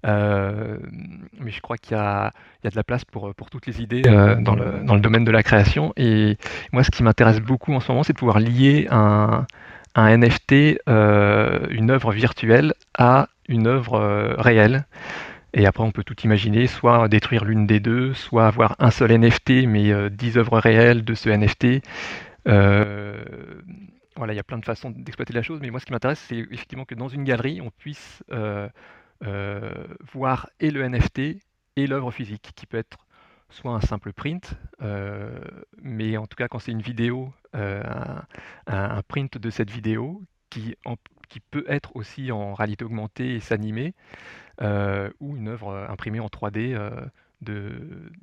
[0.04, 2.30] mais je crois qu'il y a,
[2.62, 5.92] de la place pour, toutes les idées dans, le, domaine de la création.
[5.96, 6.38] Et
[6.72, 9.44] moi, ce qui m'intéresse beaucoup en ce moment, c'est de pouvoir lier un,
[9.96, 14.86] NFT, une œuvre virtuelle, à une œuvre euh, réelle.
[15.54, 19.12] Et après, on peut tout imaginer, soit détruire l'une des deux, soit avoir un seul
[19.12, 21.82] NFT, mais euh, 10 œuvres réelles de ce NFT.
[22.48, 23.24] Euh,
[24.16, 26.20] voilà, il y a plein de façons d'exploiter la chose, mais moi, ce qui m'intéresse,
[26.28, 28.22] c'est effectivement que dans une galerie, on puisse
[30.12, 31.20] voir et le NFT
[31.76, 32.98] et l'œuvre physique, qui peut être
[33.50, 34.54] soit un simple print,
[35.82, 40.96] mais en tout cas, quand c'est une vidéo, un print de cette vidéo qui, en-
[41.28, 43.94] qui peut être aussi en réalité augmentée et s'animer,
[44.62, 46.90] euh, ou une œuvre euh, imprimée en 3D euh,
[47.42, 47.72] de,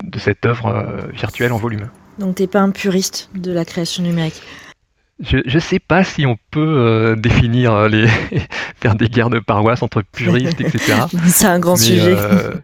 [0.04, 1.90] de cette œuvre euh, virtuelle en volume.
[2.18, 4.42] Donc, t'es pas un puriste de la création numérique?
[5.20, 8.06] Je ne sais pas si on peut euh, définir les,
[8.76, 11.04] faire des guerres de paroisse entre puristes, etc.
[11.28, 12.16] C'est un grand Mais, sujet.
[12.18, 12.56] euh,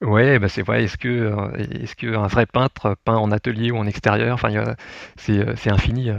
[0.00, 0.82] ouais, bah c'est vrai.
[0.82, 1.32] Est-ce que,
[1.80, 4.48] est-ce que un vrai peintre peint en atelier ou en extérieur, enfin,
[5.16, 6.10] c'est, c'est infini,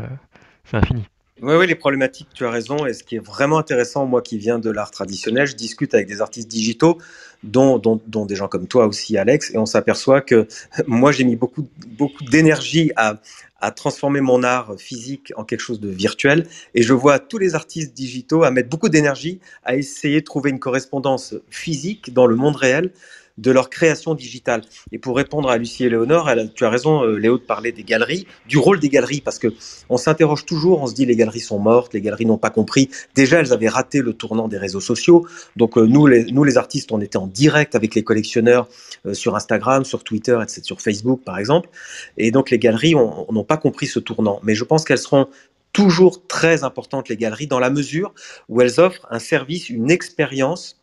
[0.64, 1.04] c'est infini.
[1.44, 2.88] Oui, oui, les problématiques, tu as raison.
[2.88, 6.08] Et ce qui est vraiment intéressant, moi qui viens de l'art traditionnel, je discute avec
[6.08, 6.98] des artistes digitaux,
[7.44, 7.78] dont,
[8.26, 10.48] des gens comme toi aussi, Alex, et on s'aperçoit que
[10.88, 13.22] moi, j'ai mis beaucoup, beaucoup d'énergie à,
[13.62, 16.48] à transformer mon art physique en quelque chose de virtuel.
[16.74, 20.50] Et je vois tous les artistes digitaux à mettre beaucoup d'énergie à essayer de trouver
[20.50, 22.92] une correspondance physique dans le monde réel
[23.38, 24.62] de leur création digitale.
[24.92, 27.84] Et pour répondre à Lucie et Léonore, tu as raison, euh, Léo, de parler des
[27.84, 29.54] galeries, du rôle des galeries, parce que
[29.90, 32.90] on s'interroge toujours, on se dit les galeries sont mortes, les galeries n'ont pas compris.
[33.16, 35.28] Déjà, elles avaient raté le tournant des réseaux sociaux.
[35.56, 38.68] Donc euh, nous, les, artistes, on était en direct avec les collectionneurs
[39.06, 41.70] euh, sur Instagram, sur Twitter, etc., sur Facebook, par exemple.
[42.18, 44.40] Et donc les galeries ont- n'ont pas compris ce tournant.
[44.44, 45.28] Mais je pense qu'elles seront
[45.74, 48.14] toujours très importantes, les galeries, dans la mesure
[48.50, 50.77] où elles offrent un service, une expérience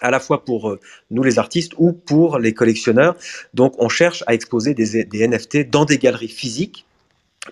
[0.00, 0.80] à la fois pour euh,
[1.10, 3.16] nous les artistes ou pour les collectionneurs.
[3.54, 6.84] Donc on cherche à exposer des, NFT dans des galeries physiques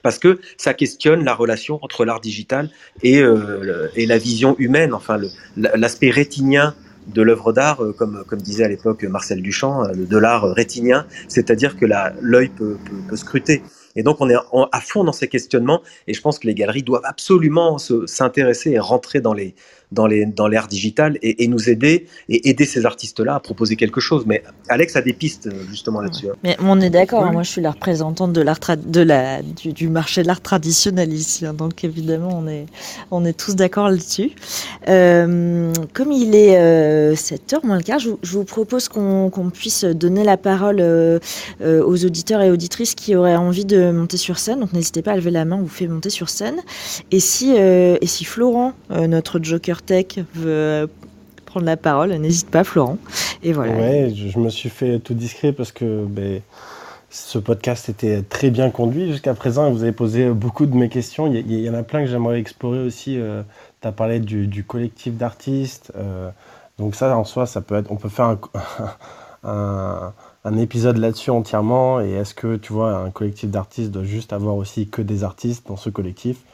[0.02, 2.68] parce que ça questionne la relation entre l'art digital
[3.02, 5.20] et, euh, la vision humaine, enfin
[5.56, 6.74] l'aspect rétinien
[7.06, 11.86] de l'œuvre d'art, euh, comme, disait à l'époque Marcel Duchamp, de l'art rétinien, c'est-à-dire que
[12.20, 12.76] l'œil peut,
[13.14, 13.62] scruter.
[13.94, 14.34] Et donc on est
[14.72, 18.72] à fond dans ces questionnements, et je pense que les galeries doivent absolument se- s'intéresser
[18.72, 19.54] et rentrer dans les
[19.92, 23.76] dans les dans l'ère digitale et, et nous aider et aider ces artistes-là à proposer
[23.76, 24.24] quelque chose.
[24.26, 26.28] Mais Alex a des pistes euh, justement là-dessus.
[26.28, 26.34] hein.
[26.42, 29.42] Mais on est d'accord, Oui, hein, moi je suis la représentante de l'art de la,
[29.42, 32.66] du, du marché de l'art traditionnel ici, hein, donc évidemment on est,
[33.10, 34.30] on est tous d'accord là-dessus.
[34.88, 39.30] Euh, comme il est euh, 7h moins le quart, je, vous- je vous propose qu'on
[39.30, 41.18] qu'on puisse donner la parole euh,
[41.62, 45.12] euh, aux auditeurs et auditrices qui auraient envie de monter sur scène, donc n'hésitez pas
[45.12, 46.56] à lever la main, on vous fait monter sur scène.
[47.10, 50.86] Et si, euh, et si Florent, euh, notre Joker Tech, veut euh,
[51.46, 52.98] prendre la parole, n'hésite pas Florent.
[53.42, 53.72] Et voilà.
[53.74, 56.40] Ouais, je, me suis fait tout discret parce que ben,
[57.10, 59.70] ce podcast était très bien conduit jusqu'à présent.
[59.70, 61.26] Vous avez posé beaucoup de mes questions.
[61.26, 63.18] Il y, en a plein que j'aimerais explorer aussi.
[63.80, 65.92] tu as parlé du, collectif d'artistes.
[65.96, 66.30] euh,
[66.78, 68.36] donc ça, en soi, ça peut être, on peut faire
[69.44, 70.12] un,
[70.44, 72.00] un, épisode là-dessus entièrement.
[72.00, 75.68] Et est-ce que, tu vois, un collectif d'artistes doit juste avoir aussi que des artistes
[75.68, 76.38] dans ce collectif?
[76.38, 76.53] Euh,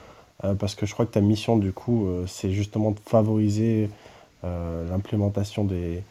[0.58, 3.90] Parce que je crois que ta mission, du coup, euh, c'est justement de favoriser
[4.44, 6.02] euh, l'implémentation des,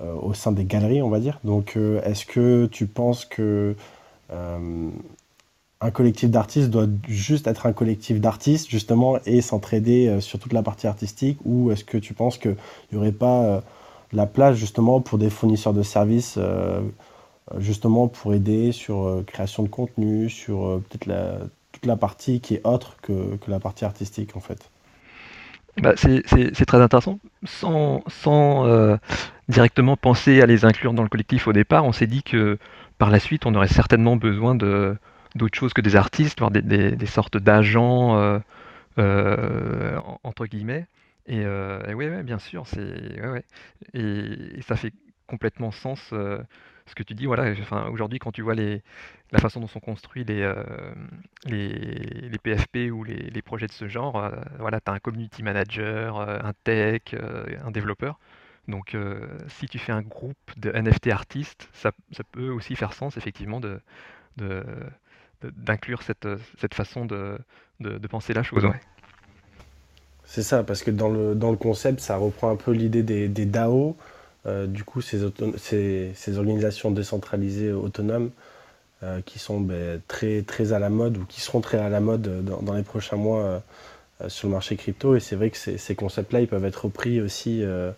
[0.00, 1.38] euh, au sein des galeries, on va dire.
[1.44, 3.76] Donc, euh, est-ce que tu penses que
[4.30, 4.88] euh,
[5.82, 10.54] un collectif d'artistes doit juste être un collectif d'artistes, justement, et s'entraider euh, sur toute
[10.54, 12.56] la partie artistique, ou est-ce que tu penses qu'il
[12.90, 13.60] n'y aurait pas euh,
[14.12, 16.80] la place, justement, pour des fournisseurs de services, euh,
[17.58, 21.36] justement, pour aider sur euh, création de contenu, sur euh, peut-être la,
[21.72, 24.70] toute la partie qui est autre que, la partie artistique, en fait
[25.78, 27.18] Bah, c'est très intéressant.
[27.44, 28.96] Sans, sans euh,
[29.48, 32.58] directement penser à les inclure dans le collectif au départ, on s'est dit que
[32.98, 37.06] par la suite, on aurait certainement besoin d'autres choses que des artistes, voire des, des-
[37.06, 38.38] sortes d'agents, euh,
[38.98, 40.86] euh, en- entre guillemets.
[41.26, 43.20] Et, ouais, bien sûr, c'est.
[43.94, 44.92] Et, ça fait
[45.26, 46.12] complètement sens
[46.86, 47.26] ce que tu dis.
[47.26, 48.82] Voilà, enfin, aujourd'hui, quand tu vois les,
[49.30, 50.54] la façon dont sont construits les, euh,
[51.44, 54.98] les, les PFP ou les, les projets de ce genre, euh, voilà, tu as un
[54.98, 58.18] community manager, euh, un tech, euh, un développeur.
[58.68, 62.92] Donc, euh, si tu fais un groupe de NFT artistes, ça, ça peut aussi faire
[62.92, 63.80] sens, effectivement, de,
[64.36, 64.64] de-
[65.42, 66.28] de- d'inclure cette,
[66.58, 67.38] cette façon de,
[67.80, 68.64] de, de penser la chose.
[68.64, 68.80] Ouais.
[70.24, 73.28] C'est ça, parce que dans le, dans le concept, ça reprend un peu l'idée des,
[73.28, 73.94] des DAO, euh,
[74.44, 75.22] du coup, ces,
[76.36, 78.30] organisations décentralisées autonomes
[79.02, 82.00] euh, qui sont ben, très, très à la mode ou qui seront très à la
[82.00, 83.58] mode euh, dans, les prochains mois euh,
[84.22, 85.16] euh, sur le marché crypto.
[85.16, 87.90] Et c'est vrai que ces, concepts-là, ils peuvent être repris aussi euh,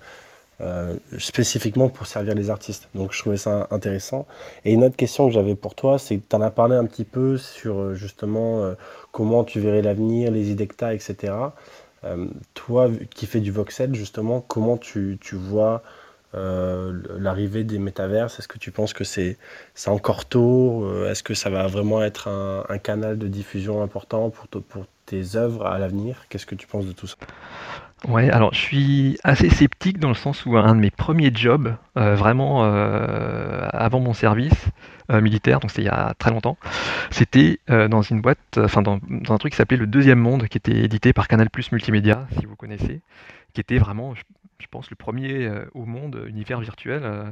[0.61, 2.89] euh, spécifiquement pour servir les artistes.
[2.95, 4.27] Donc je trouvais ça intéressant.
[4.65, 6.87] Et une autre question que j'avais pour toi, c'est que tu en as parlé un
[6.87, 8.75] petit peu sur euh, justement euh,
[9.13, 11.33] comment tu verrais l'avenir, les as, etc.
[12.05, 16.04] Euh, toi, qui fais du voxel, justement, comment tu, tu vois euh,
[17.19, 19.37] l'arrivée des métaverses Est-ce que tu penses que c'est
[19.87, 24.49] encore tôt Euh, Est-ce que ça va vraiment être un, canal de diffusion important pour,
[24.49, 26.27] te- pour tes œuvres à l'avenir?
[26.29, 27.17] Qu'est-ce que tu penses de tout ça?
[28.07, 31.75] Ouais, alors je suis assez sceptique dans le sens où un de mes premiers jobs,
[31.97, 34.67] euh, vraiment euh, avant mon service
[35.11, 36.59] euh, militaire, donc c'était il y a très longtemps,
[37.11, 40.49] c'était euh, dans une boîte, euh, enfin dans, un truc qui s'appelait Le Deuxième Monde,
[40.49, 43.01] qui était édité par Canal Plus Multimédia, si vous connaissez,
[43.55, 44.13] qui était vraiment,
[44.59, 47.31] je pense, le premier euh, au monde univers virtuel euh,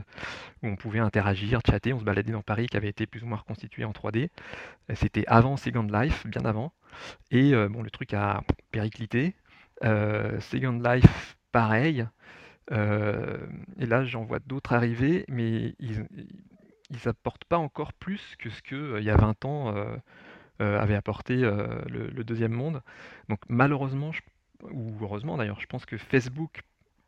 [0.63, 3.27] où on pouvait interagir, chatter, on se baladait dans Paris, qui avait été plus ou
[3.27, 4.29] moins reconstitué en 3D.
[4.89, 6.73] Et C'était avant Second Life, bien avant.
[7.31, 9.35] Et euh, bon, le truc a périclité.
[9.85, 12.07] Euh, Second Life pareil.
[12.71, 13.39] Euh,
[13.79, 16.07] et là, j'en vois d'autres arriver, mais ils,
[16.93, 19.97] ils apportent pas encore plus que ce que euh, y a 20 ans euh,
[20.61, 22.83] euh, avait apporté euh, le, deuxième monde.
[23.29, 24.13] Donc malheureusement,
[24.71, 26.63] ou heureusement d'ailleurs, je pense que Facebook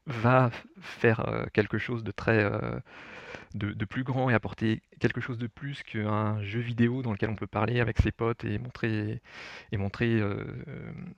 [0.06, 0.50] va
[0.80, 2.78] faire euh, quelque chose de très euh,
[3.54, 7.30] de, de plus grand et apporter quelque chose de plus qu'un jeu vidéo dans lequel
[7.30, 9.20] on peut parler avec ses potes et montrer
[9.72, 10.44] et montrer euh,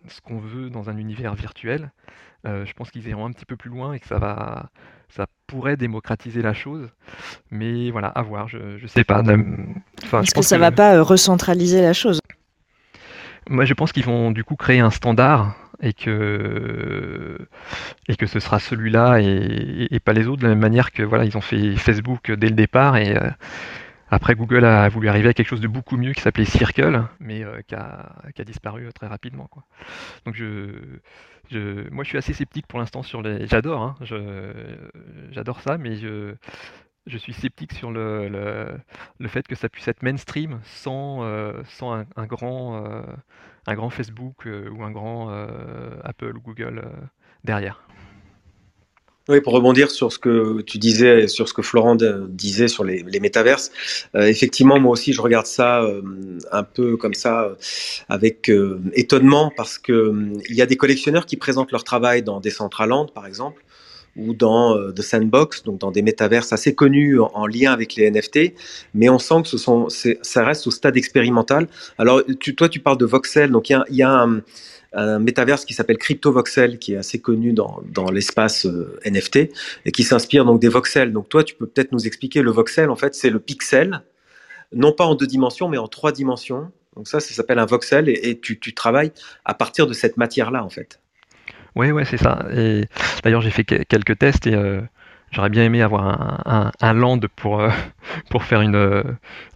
[0.09, 1.91] ce qu'on veut dans un univers virtuel.
[2.45, 4.71] Je pense qu'ils iront un petit peu plus loin et que ça va
[5.09, 6.89] ça pourrait démocratiser la chose.
[7.51, 9.23] Mais voilà, à voir, je, je sais pas.
[10.05, 12.21] Enfin, Est-ce que ça va pas recentraliser la chose?
[13.49, 17.39] Moi, je pense qu'ils vont du coup créer un standard et que
[18.09, 21.25] et que ce sera celui-là et, pas les autres de la même manière que voilà,
[21.25, 23.31] ils ont fait Facebook dès le départ et euh,
[24.09, 27.45] après Google a voulu arriver à quelque chose de beaucoup mieux qui s'appelait Circle, mais
[27.45, 29.65] euh, qui a, qui a disparu euh, très rapidement quoi.
[30.25, 30.71] Donc je
[31.51, 33.47] je, moi, je suis assez sceptique pour l'instant sur les.
[33.47, 33.95] J'adore, hein,
[35.31, 36.35] j'adore ça, mais je,
[37.07, 38.77] je suis sceptique sur le, le,
[39.21, 41.23] le fait que ça puisse être mainstream sans,
[41.67, 42.83] sans un, grand,
[43.67, 46.91] un grand Facebook euh, ou un grand euh, Apple ou Google euh,
[47.45, 47.83] derrière.
[49.29, 51.97] Oui, pour rebondir sur ce que tu disais, sur ce que Florent
[52.29, 53.73] disait sur les, métaverses,
[54.15, 55.85] effectivement, moi aussi, je regarde ça
[56.53, 57.57] un peu comme ça,
[58.09, 58.49] avec
[58.93, 63.27] étonnement, parce que il y a des collectionneurs qui présentent leur travail dans Decentraland, par
[63.27, 63.65] exemple,
[64.17, 67.95] ou dans euh, The Sandbox, donc dans des métaverses assez connus en, en lien avec
[67.95, 68.55] les NFT,
[68.95, 71.69] mais on sent que ce sont, ça reste au stade expérimental.
[71.99, 74.41] Alors, tu, toi, tu parles de voxel, donc il y a, y a un,
[74.97, 79.51] un métaverse qui s'appelle Crypto Voxel, qui est assez connu dans, dans l'espace euh, NFT
[79.85, 81.13] et qui s'inspire donc des voxels.
[81.13, 82.91] Donc toi, tu peux peut-être nous expliquer le voxel.
[82.91, 84.03] En fait, c'est le pixel,
[84.73, 86.71] non pas en deux dimensions, mais en trois dimensions.
[86.97, 89.13] Donc ça, ça s'appelle un voxel et, et tu, tu travailles
[89.45, 90.99] à partir de cette matière-là, en fait.
[91.77, 92.45] Ouais, ouais, c'est ça.
[92.53, 92.87] Et
[93.23, 94.81] d'ailleurs, j'ai fait que- quelques tests et euh,
[95.31, 97.71] j'aurais bien aimé avoir un, un, un land pour, euh,
[98.31, 99.03] pour faire une, euh,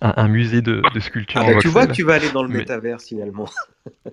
[0.03, 2.43] un, un musée de, de sculpture Ah bah, tu vois que tu vas aller dans
[2.43, 3.49] le Mais- métaverse finalement.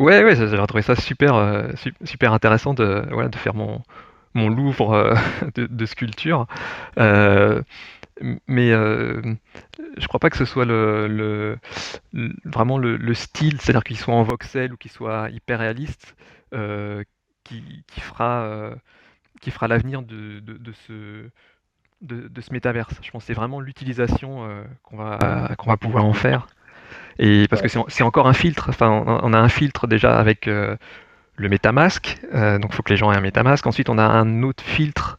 [0.00, 3.82] Ouais, ouais, j'aurais trouvé ça super, su- super intéressant de, voilà, de faire mon,
[4.32, 5.16] mon Louvre
[5.56, 6.46] de, de sculpture.
[7.00, 7.60] Euh,
[8.46, 9.20] mais euh,
[9.96, 11.58] je crois pas que ce soit le, le-
[12.12, 16.14] le- vraiment le, le style, c'est-à-dire qu'il soit en voxel ou qu'il soit hyper réaliste,
[16.54, 17.02] euh,
[17.48, 18.74] qui, qui fera, euh,
[19.40, 20.92] qui fera l'avenir de, de, de ce,
[22.02, 22.94] de, de ce métaverse.
[23.02, 26.46] Je pense que c'est vraiment l'utilisation euh, qu'on va, qu'on va pouvoir en faire.
[27.18, 28.68] Et parce que c'est encore un filtre.
[28.68, 30.76] Enfin, on, a un filtre déjà avec euh,
[31.36, 33.66] le MetaMask, euh, donc il faut que les gens aient un MetaMask.
[33.66, 35.18] Ensuite, on a un autre filtre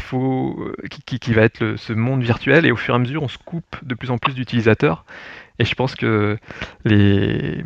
[0.00, 2.66] faut, qui, qui- qui va être le- ce monde virtuel.
[2.66, 5.04] Et au fur et à mesure, on se coupe de plus en plus d'utilisateurs.
[5.58, 6.38] Et je pense que
[6.84, 7.64] les,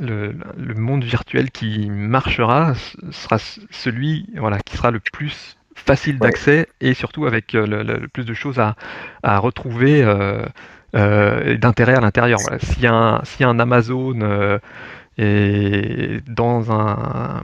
[0.00, 2.74] le, le monde virtuel qui marchera
[3.10, 3.38] sera
[3.70, 6.20] celui voilà, qui sera le plus facile Ouais.
[6.20, 8.74] d'accès et surtout avec euh, le, plus de choses à,
[9.22, 10.44] à retrouver euh,
[10.96, 12.40] euh, et d'intérêt à l'intérieur.
[12.40, 12.58] Voilà.
[12.58, 14.58] S'il y, a un- s'il y a un Amazon euh,
[15.18, 17.42] et dans un,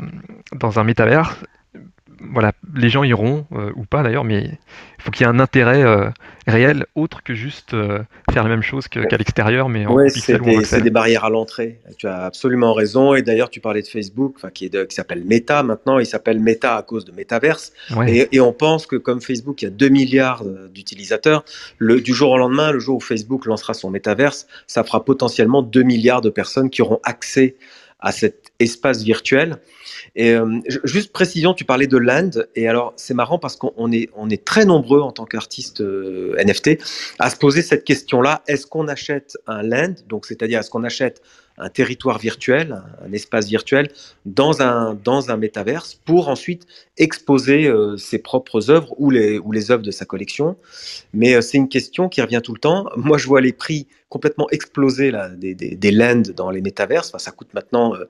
[0.54, 1.36] dans un métavers,
[2.20, 5.38] voilà, les gens iront, euh, ou pas d'ailleurs, mais il faut qu'il y ait un
[5.38, 6.08] intérêt euh,
[6.46, 8.02] réel autre que juste euh,
[8.32, 11.30] faire la même chose qu'à l'extérieur, mais en Ouais, pixel c'est des, des barrières à
[11.30, 11.80] l'entrée.
[11.98, 13.14] Tu as absolument raison.
[13.14, 15.98] Et d'ailleurs, tu parlais de Facebook, qui, s'appelle Meta maintenant.
[15.98, 17.72] Il s'appelle Meta à cause de Metaverse.
[17.96, 18.14] Ouais.
[18.14, 21.44] Et, et on pense que comme Facebook, il y a 2 milliards d'utilisateurs,
[21.80, 25.82] du jour au lendemain, le jour où Facebook lancera son métaverse, ça fera potentiellement 2
[25.82, 27.56] milliards de personnes qui auront accès
[28.00, 29.58] à cet espace virtuel.
[30.16, 33.72] Et euh, ju- juste précision, tu parlais de land, et alors c'est marrant parce qu'on
[33.76, 36.78] on est, on est très nombreux en tant qu'artistes euh, NFT
[37.18, 41.20] à se poser cette question-là est-ce qu'on achète un land, donc c'est-à-dire est-ce qu'on achète
[41.56, 43.90] un territoire virtuel, un, espace virtuel
[44.26, 49.52] dans un dans un métaverse pour ensuite exposer euh, ses propres œuvres ou les ou
[49.52, 50.56] les œuvres de sa collection.
[51.12, 52.86] Mais euh, c'est une question qui revient tout le temps.
[52.96, 57.08] Moi, je vois les prix complètement exploser là, des, des, des lands dans les métaverses.
[57.08, 58.04] Enfin, ça coûte maintenant, euh,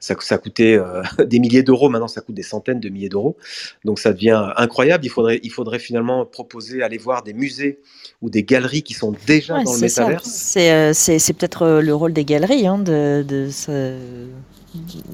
[0.00, 1.88] ça, ça coûtait euh, des milliers d'euros.
[1.88, 3.36] Maintenant, ça coûte des centaines de milliers d'euros.
[3.84, 5.04] Donc, ça devient incroyable.
[5.04, 7.78] Il faudrait, il faudrait finalement proposer, aller voir des musées
[8.22, 10.26] ou des galeries qui sont déjà Ouais, dans le métaverse.
[10.26, 14.26] C'est peut-être le rôle des galeries hein, de, de se-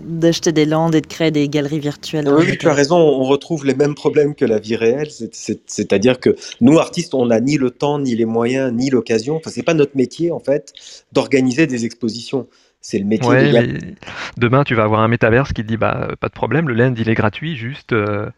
[0.04, 2.28] d'acheter des landes et de créer des galeries virtuelles.
[2.28, 5.60] Oui, tu as raison, on retrouve les mêmes problèmes que la vie réelle, c'est- c'est-
[5.66, 9.50] c'est-à-dire que nous, artistes, on n'a ni le temps, ni les moyens, ni l'occasion, enfin,
[9.50, 10.72] c'est pas notre métier, en fait,
[11.12, 12.46] d'organiser des expositions.
[12.80, 13.68] C'est le métier Ouais, mais
[14.36, 16.94] demain tu vas avoir un métaverse qui te dit bah pas de problème, le land
[16.98, 18.28] il est gratuit, juste euh,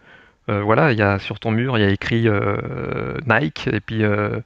[0.50, 3.80] euh, voilà, il y a sur ton mur il y a écrit euh, Nike et
[3.80, 4.38] puis euh,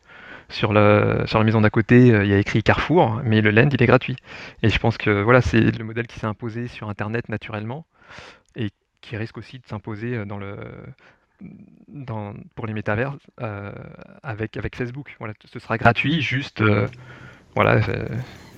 [0.49, 3.83] sur la maison d'à côté euh, il y a écrit Carrefour, mais le land il
[3.83, 4.17] est gratuit.
[4.63, 7.87] Et je pense que voilà c'est le modèle qui s'est imposé sur Internet naturellement
[8.57, 8.71] et
[9.01, 10.25] qui risque aussi de s'imposer
[11.89, 13.17] dans, pour les métavers
[14.23, 15.15] avec, avec Facebook.
[15.19, 16.63] Voilà, ce sera gratuit, juste
[17.55, 17.81] voilà.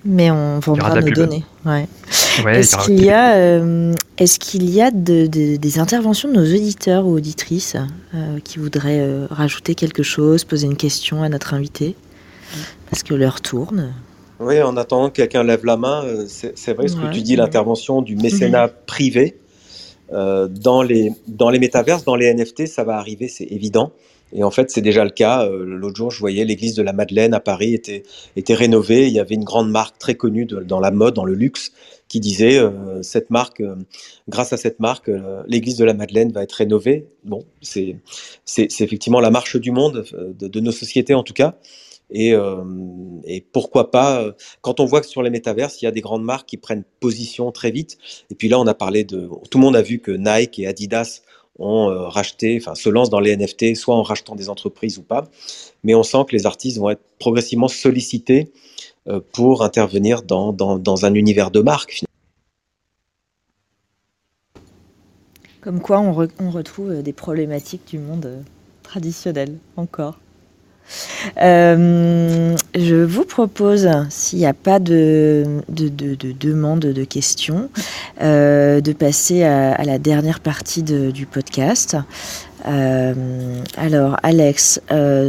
[0.05, 1.44] Mais on vendra nos données.
[1.66, 1.86] Ouais.
[2.46, 3.61] est-ce qu'il y a,
[4.16, 7.76] est-ce qu'il y a de, des interventions de nos auditeurs ou auditrices
[8.44, 11.96] qui voudraient rajouter quelque chose, poser une question à notre invité?
[12.90, 13.92] Parce que l'heure tourne.
[14.40, 17.36] Oui, en attendant que quelqu'un lève la main, euh, c'est vrai ce que tu dis,
[17.36, 18.72] l'intervention du mécénat mhm.
[18.86, 19.38] privé
[20.12, 23.92] euh, dans, les, dans les métaverses, dans les NFT, ça va arriver, c'est évident.
[24.32, 25.44] Et en fait, c'est déjà le cas.
[25.44, 28.04] Euh, l'autre jour, je voyais l'église de la Madeleine à Paris était,
[28.54, 29.06] rénovée.
[29.06, 31.72] Il y avait une grande marque très connue dans la mode, dans le luxe,
[32.08, 32.60] qui disait
[33.02, 33.62] cette marque,
[34.28, 35.10] grâce à cette marque,
[35.46, 37.06] l'église de la Madeleine va être rénovée.
[37.24, 37.96] Bon, c'est
[38.56, 41.56] effectivement la marche du monde, de, nos sociétés en tout cas.
[42.10, 42.64] Et, euh,
[43.24, 46.00] et, pourquoi pas, euh, quand on voit que sur les métaverses, il y a des
[46.00, 47.98] grandes marques qui prennent position très vite.
[48.30, 49.28] Et puis là, on a parlé de.
[49.50, 51.22] Tout le monde a vu que Nike et Adidas
[51.59, 55.03] ont euh, racheté, enfin, se lancent dans les NFT, soit en rachetant des entreprises ou
[55.03, 55.28] pas.
[55.84, 58.53] Mais on sent que les artistes vont être progressivement sollicités
[59.32, 62.05] pour intervenir dans, un univers de marque.
[65.61, 68.44] Comme quoi, on, on retrouve des problématiques du monde
[68.82, 70.18] traditionnel encore.
[71.41, 77.70] Euh, je vous propose, s'il n'y a pas de, de, de, demande, de questions,
[78.22, 81.97] euh, de passer à, la dernière partie du podcast.
[82.66, 84.80] Euh, alors, Alex,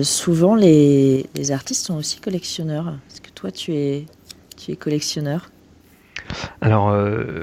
[0.03, 2.93] souvent les, artistes sont aussi collectionneurs.
[3.11, 4.05] Est-ce que toi, tu es,
[4.79, 5.49] collectionneur?
[6.61, 6.95] Alors,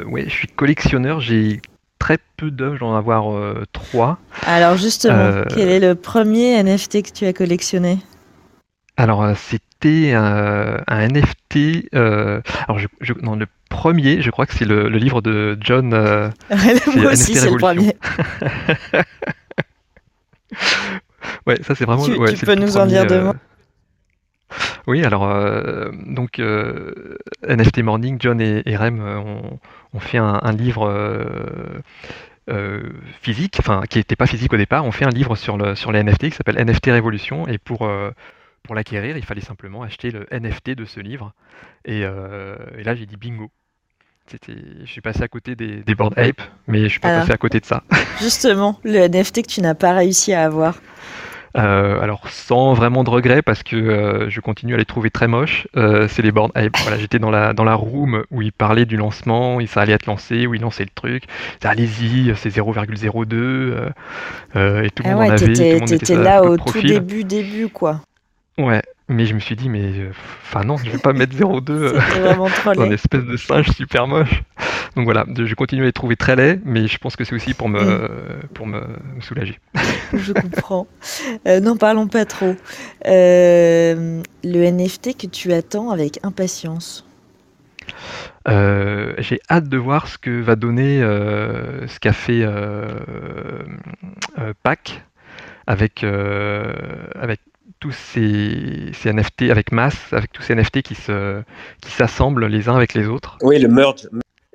[0.07, 1.21] oui, je suis collectionneur.
[1.21, 1.61] J'ai
[1.99, 4.19] très peu d'œuvres, j'en avoir euh, trois.
[4.47, 7.99] Alors justement, euh, quel est le premier NFT que tu as collectionné?
[8.97, 11.93] Alors euh, c'était un NFT.
[11.93, 15.89] alors je, non, le premier, je crois que c'est le, livre de John.
[15.91, 17.95] Moi aussi, c'est le premier.
[21.47, 22.05] ouais, ça c'est vraiment.
[22.05, 23.35] Tu, ouais, tu peux nous en dire deux mots?
[24.87, 29.19] Oui, alors euh, donc euh, NFT Morning, John et, Rem euh,
[29.93, 30.91] ont, fait un, livre
[33.21, 34.85] physique, enfin qui n'était pas physique au départ.
[34.85, 37.89] On fait un livre sur, le, sur les NFT qui s'appelle NFT Révolution et pour
[38.65, 41.33] pour l'acquérir, il fallait simplement acheter le NFT de ce livre.
[41.85, 43.51] Et, là, j'ai dit bingo.
[44.31, 47.39] Je suis passé à côté des, des board ape, mais je suis pas passé à
[47.39, 47.83] côté de ça.
[48.21, 50.79] Justement, le NFT que tu n'as pas réussi à avoir.
[51.57, 55.29] Euh, alors sans vraiment de regret parce que euh, je continue à les trouver très
[55.29, 55.67] moches.
[55.77, 56.53] Euh, c'est les bornes.
[56.83, 59.93] voilà, j'étais dans la dans la room où il parlait du lancement, et ça allait
[59.93, 61.25] être lancé, où il lançait le truc.
[61.63, 63.93] Allez-y, c'est 0,02
[64.85, 65.53] et tout le ah monde en avait.
[65.87, 68.01] T'étais là au tout début début quoi.
[68.59, 69.93] Ouais, mais je me suis dit, mais
[70.43, 74.43] enfin non, je vais pas mettre 0,2 dans une espèce de singe super moche.
[74.97, 77.55] Donc voilà, je continue à les trouver très laids, mais je pense que c'est aussi
[77.55, 78.49] pour me, mm.
[78.53, 78.83] pour me,
[79.21, 79.61] soulager.
[80.13, 80.89] je comprends.
[81.47, 82.57] Euh, n'en parlons pas trop.
[83.07, 87.07] Euh, le NFT que tu attends avec impatience
[88.49, 92.45] euh, J'ai hâte de voir ce que va donner ce qu'a fait
[94.65, 95.03] PAC
[95.67, 96.05] avec,
[97.15, 97.41] avec
[97.81, 101.43] tous ces, NFT avec masse, avec tous ces NFT qui se
[101.81, 103.39] qui s'assemblent les uns avec les autres.
[103.43, 104.09] Oui, le merge.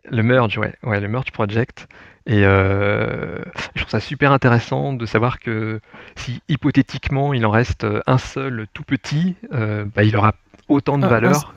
[0.10, 1.88] Le merge, ouais, ouais, le merge project.
[2.26, 3.38] Et euh,
[3.76, 5.82] je trouve ça super intéressant de savoir que
[6.16, 10.34] si hypothétiquement il en reste un seul tout petit, euh, bah, il aura
[10.70, 11.54] autant de valeur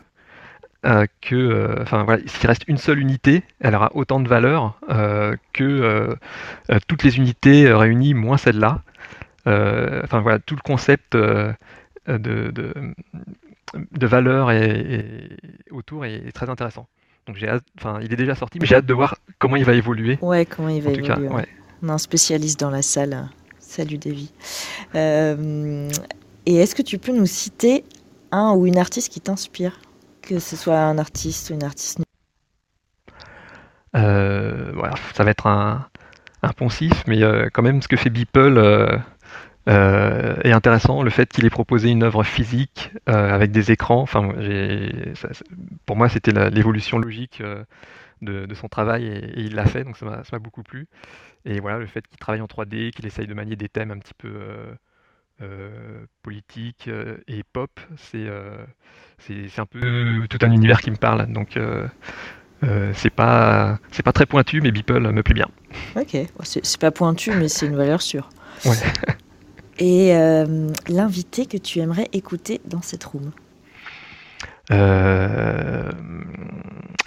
[0.85, 4.79] euh, que, enfin voilà, s'il reste une seule unité, elle aura autant de valeur
[5.53, 6.17] que
[6.89, 8.83] toutes les unités réunies moins celle-là.
[9.47, 11.55] Enfin voilà, tout le concept de,
[12.07, 15.31] de, valeur et,
[15.71, 16.87] autour est très intéressant.
[17.27, 19.75] Donc j'ai enfin, il est déjà sorti, mais j'ai hâte de voir comment il va
[19.75, 20.19] évoluer.
[20.23, 21.29] Ouais, comment il va évoluer.
[21.83, 23.29] On a un spécialiste dans la salle.
[23.59, 24.33] Salut Davy.
[24.95, 25.91] Euh,
[26.47, 27.85] et est-ce que tu peux nous citer
[28.31, 29.81] un ou une artiste qui t'inspire?
[30.23, 32.01] Que ce soit un artiste ou une artiste
[33.95, 35.87] euh, voilà, ça va être un,
[36.43, 38.59] un poncif, mais euh, quand même ce que fait Beeple
[39.69, 44.01] euh, est intéressant le fait qu'il ait proposé une œuvre physique euh, avec des écrans.
[44.01, 44.33] Enfin,
[45.87, 47.65] pour moi, c'était l'évolution logique euh,
[48.23, 50.87] de, son travail et, il l'a fait, donc ça m'a beaucoup plu.
[51.45, 53.99] Et voilà, le fait qu'il travaille en 3D, qu'il essaye de manier des thèmes un
[53.99, 54.31] petit peu
[56.23, 56.89] politiques
[57.27, 58.27] et pop, c'est
[59.19, 61.27] c'est un peu tout un univers qui me parle.
[61.27, 61.59] Donc
[62.95, 65.49] c'est pas c'est pas très pointu, mais Beeple me plaît bien.
[65.97, 68.31] Ok, c'est pas pointu, mais c'est une valeur sûre.
[68.65, 68.77] Ouais.
[69.79, 73.31] et euh, l'invité que tu aimerais écouter dans cette room
[74.71, 75.91] euh,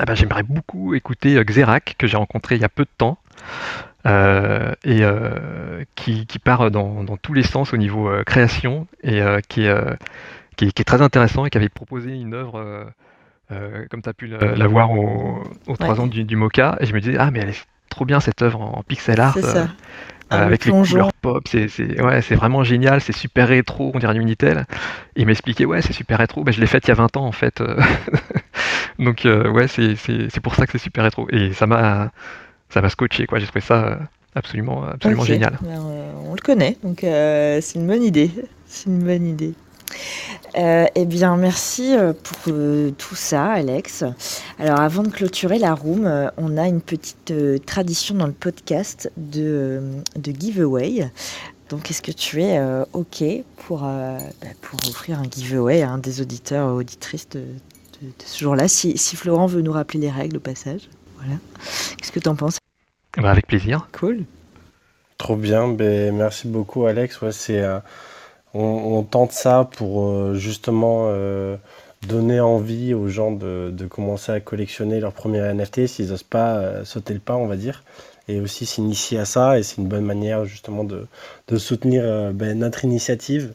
[0.06, 3.18] ben, J'aimerais beaucoup écouter euh, Xerac, que j'ai rencontré il y a peu de temps.
[4.06, 5.02] euh, et
[5.96, 9.98] qui, qui part dans, dans tous les sens au niveau création et qui, est,
[10.56, 12.86] qui, est, qui est très intéressant et qui avait proposé une œuvre,
[13.90, 16.86] comme tu as pu la, la voir au- aux trois ans du, du MOCA, et
[16.86, 19.40] je me disais, ah, mais elle est trop bien cette œuvre en pixel art.
[20.32, 20.92] Ah, avec les plongeon.
[20.92, 21.68] couleurs pop, c'est
[22.02, 24.66] ouais, vraiment génial, c'est super rétro, on dirait du Minitel.
[25.16, 27.26] Il m'expliquait, ouais, c'est super rétro, ben, je l'ai faite il y a 20 ans
[27.26, 27.62] en fait.
[27.62, 27.80] euh.
[29.00, 31.28] Donc, euh, ouais, c'est c'est- c'est pour ça que c'est super rétro.
[31.32, 32.12] Et ça m'a
[32.70, 33.40] ça m'a scotché, quoi.
[33.40, 33.96] J'ai trouvé ça euh,
[34.36, 35.58] absolument, absolument génial.
[35.62, 35.80] Ben,
[36.28, 38.32] on le connaît, donc euh, c'est une bonne idée.
[38.68, 39.54] C'est une bonne idée.
[40.58, 44.04] Euh, eh bien, merci euh, pour euh, tout ça, Alex.
[44.58, 48.34] Alors, avant de clôturer la room, euh, on a une petite euh, tradition dans le
[48.34, 49.82] podcast de,
[50.16, 51.10] de giveaway.
[51.70, 53.24] Donc, est-ce que tu es euh, OK
[53.58, 58.08] pour, euh, bah, pour offrir un giveaway à un des auditeurs ou auditrices de, de-
[58.08, 60.90] de ce jour-là si, si Florent veut nous rappeler les règles au passage?
[61.18, 61.36] Voilà.
[61.98, 62.58] Qu'est-ce que tu en penses?
[63.18, 63.88] Bah, avec plaisir.
[63.92, 64.24] Cool.
[65.20, 67.22] Trop bien, ben, merci beaucoup Alex.
[67.22, 67.80] Ouais, c'est, euh,
[68.54, 71.58] on, on tente ça pour euh, justement euh,
[72.08, 76.58] donner envie aux gens de, de commencer à collectionner leur premier NFT s'ils n'osent pas
[76.58, 77.84] euh, sauter le pas, on va dire,
[78.28, 79.60] et aussi s'initier à ça.
[79.60, 81.08] Et c'est une bonne manière justement de,
[81.48, 83.54] de soutenir euh, ben, notre initiative.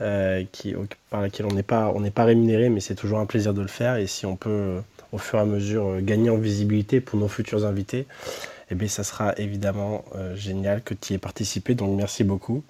[0.00, 3.20] euh, qui, au- par laquelle on n'est pas, on n'est pas rémunéré, mais c'est toujours
[3.20, 3.96] un plaisir de le faire.
[3.96, 4.80] Et si on peut, euh,
[5.12, 8.06] au fur et à mesure, gagner en visibilité pour nos futurs invités,
[8.70, 11.74] eh bien, ça sera évidemment génial que tu y aies participé.
[11.74, 12.64] Donc, merci beaucoup.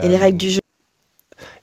[0.00, 0.60] Et les règles du jeu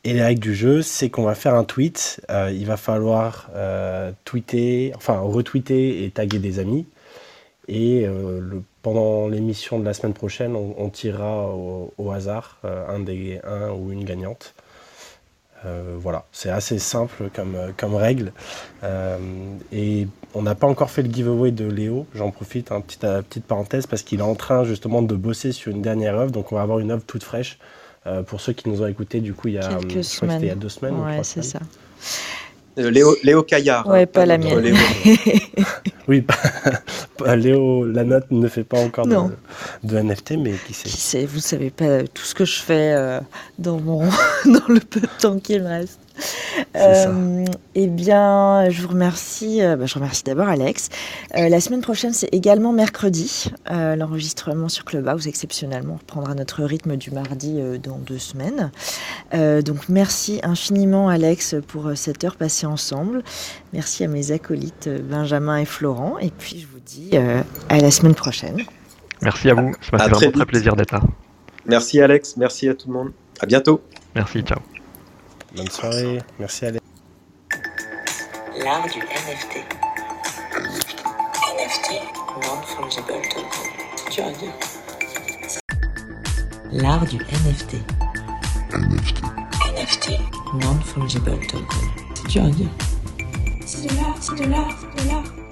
[0.04, 2.22] et les règles du jeu, c'est qu'on va faire un tweet.
[2.30, 6.86] Euh, il va falloir euh, tweeter, enfin retweeter et taguer des amis.
[7.68, 8.42] Et euh,
[8.82, 14.04] pendant l'émission de la semaine prochaine, on, tirera au, hasard un, des, un ou une
[14.04, 14.54] gagnante.
[15.96, 18.34] Voilà, c'est assez simple comme, règle.
[19.72, 22.08] Et on n'a pas encore fait le giveaway de Léo.
[22.16, 25.52] J'en profite, un petit, euh, petite parenthèse, parce qu'il est en train justement de bosser
[25.52, 26.32] sur une dernière œuvre.
[26.32, 27.60] Donc on va avoir une œuvre toute fraîche.
[28.06, 29.94] Euh, pour ceux qui nous ont écoutés, du coup, il y a, Quelques je crois
[30.00, 30.32] que semaines.
[30.32, 30.96] c'était il y a deux semaines.
[30.96, 31.60] ou Ouais, c'est ça.
[32.80, 33.88] Euh, Léo, Léo Caillard.
[33.88, 34.60] Ouais, hein, pas la mienne.
[34.60, 34.76] Léo.
[36.10, 36.36] Oui, pas-
[37.18, 40.90] pas- Léo, la note ne fait pas encore de, NFT, mais qui sait.
[40.90, 43.22] Qui sait, vous savez pas tout ce que je fais euh,
[43.58, 44.00] dans mon
[44.46, 46.00] dans le peu de temps qu'il me reste.
[46.76, 47.46] Euh,
[47.76, 49.62] eh bien, je vous remercie.
[49.62, 50.90] euh, bah, je remercie d'abord Alex.
[51.36, 53.52] Euh, la semaine prochaine, c'est également mercredi.
[53.72, 58.72] Euh, L'enregistrement sur Clubhouse, exceptionnellement, reprendra notre rythme du mardi euh, dans deux semaines.
[59.34, 63.24] Euh, donc, merci infiniment, Alex, pour euh, cette heure passée ensemble.
[63.74, 66.18] Merci à mes acolytes euh, Benjamin et Florent.
[66.20, 68.58] Et puis, je vous dis euh, à la semaine prochaine.
[69.22, 69.74] Merci à vous.
[69.82, 71.02] Ça m'a À fait très vraiment très plaisir d'être là.
[71.66, 73.12] Merci Alex, merci à tout le monde.
[73.40, 73.82] À bientôt.
[74.16, 74.60] Merci, ciao.
[75.56, 76.20] Bonne soirée.
[76.40, 76.84] Merci, Alex.
[78.58, 79.64] L'art du NFT.
[81.54, 81.90] NFT.
[82.42, 84.26] Non-fungible token.
[84.26, 84.52] À dire.
[86.72, 87.76] L'art du NFT.
[89.76, 90.20] NFT.
[90.56, 92.52] Non-fungible token.
[92.52, 92.68] Dire.
[93.64, 95.43] C'est de l'art, c'est de l'art, c'est de l'art.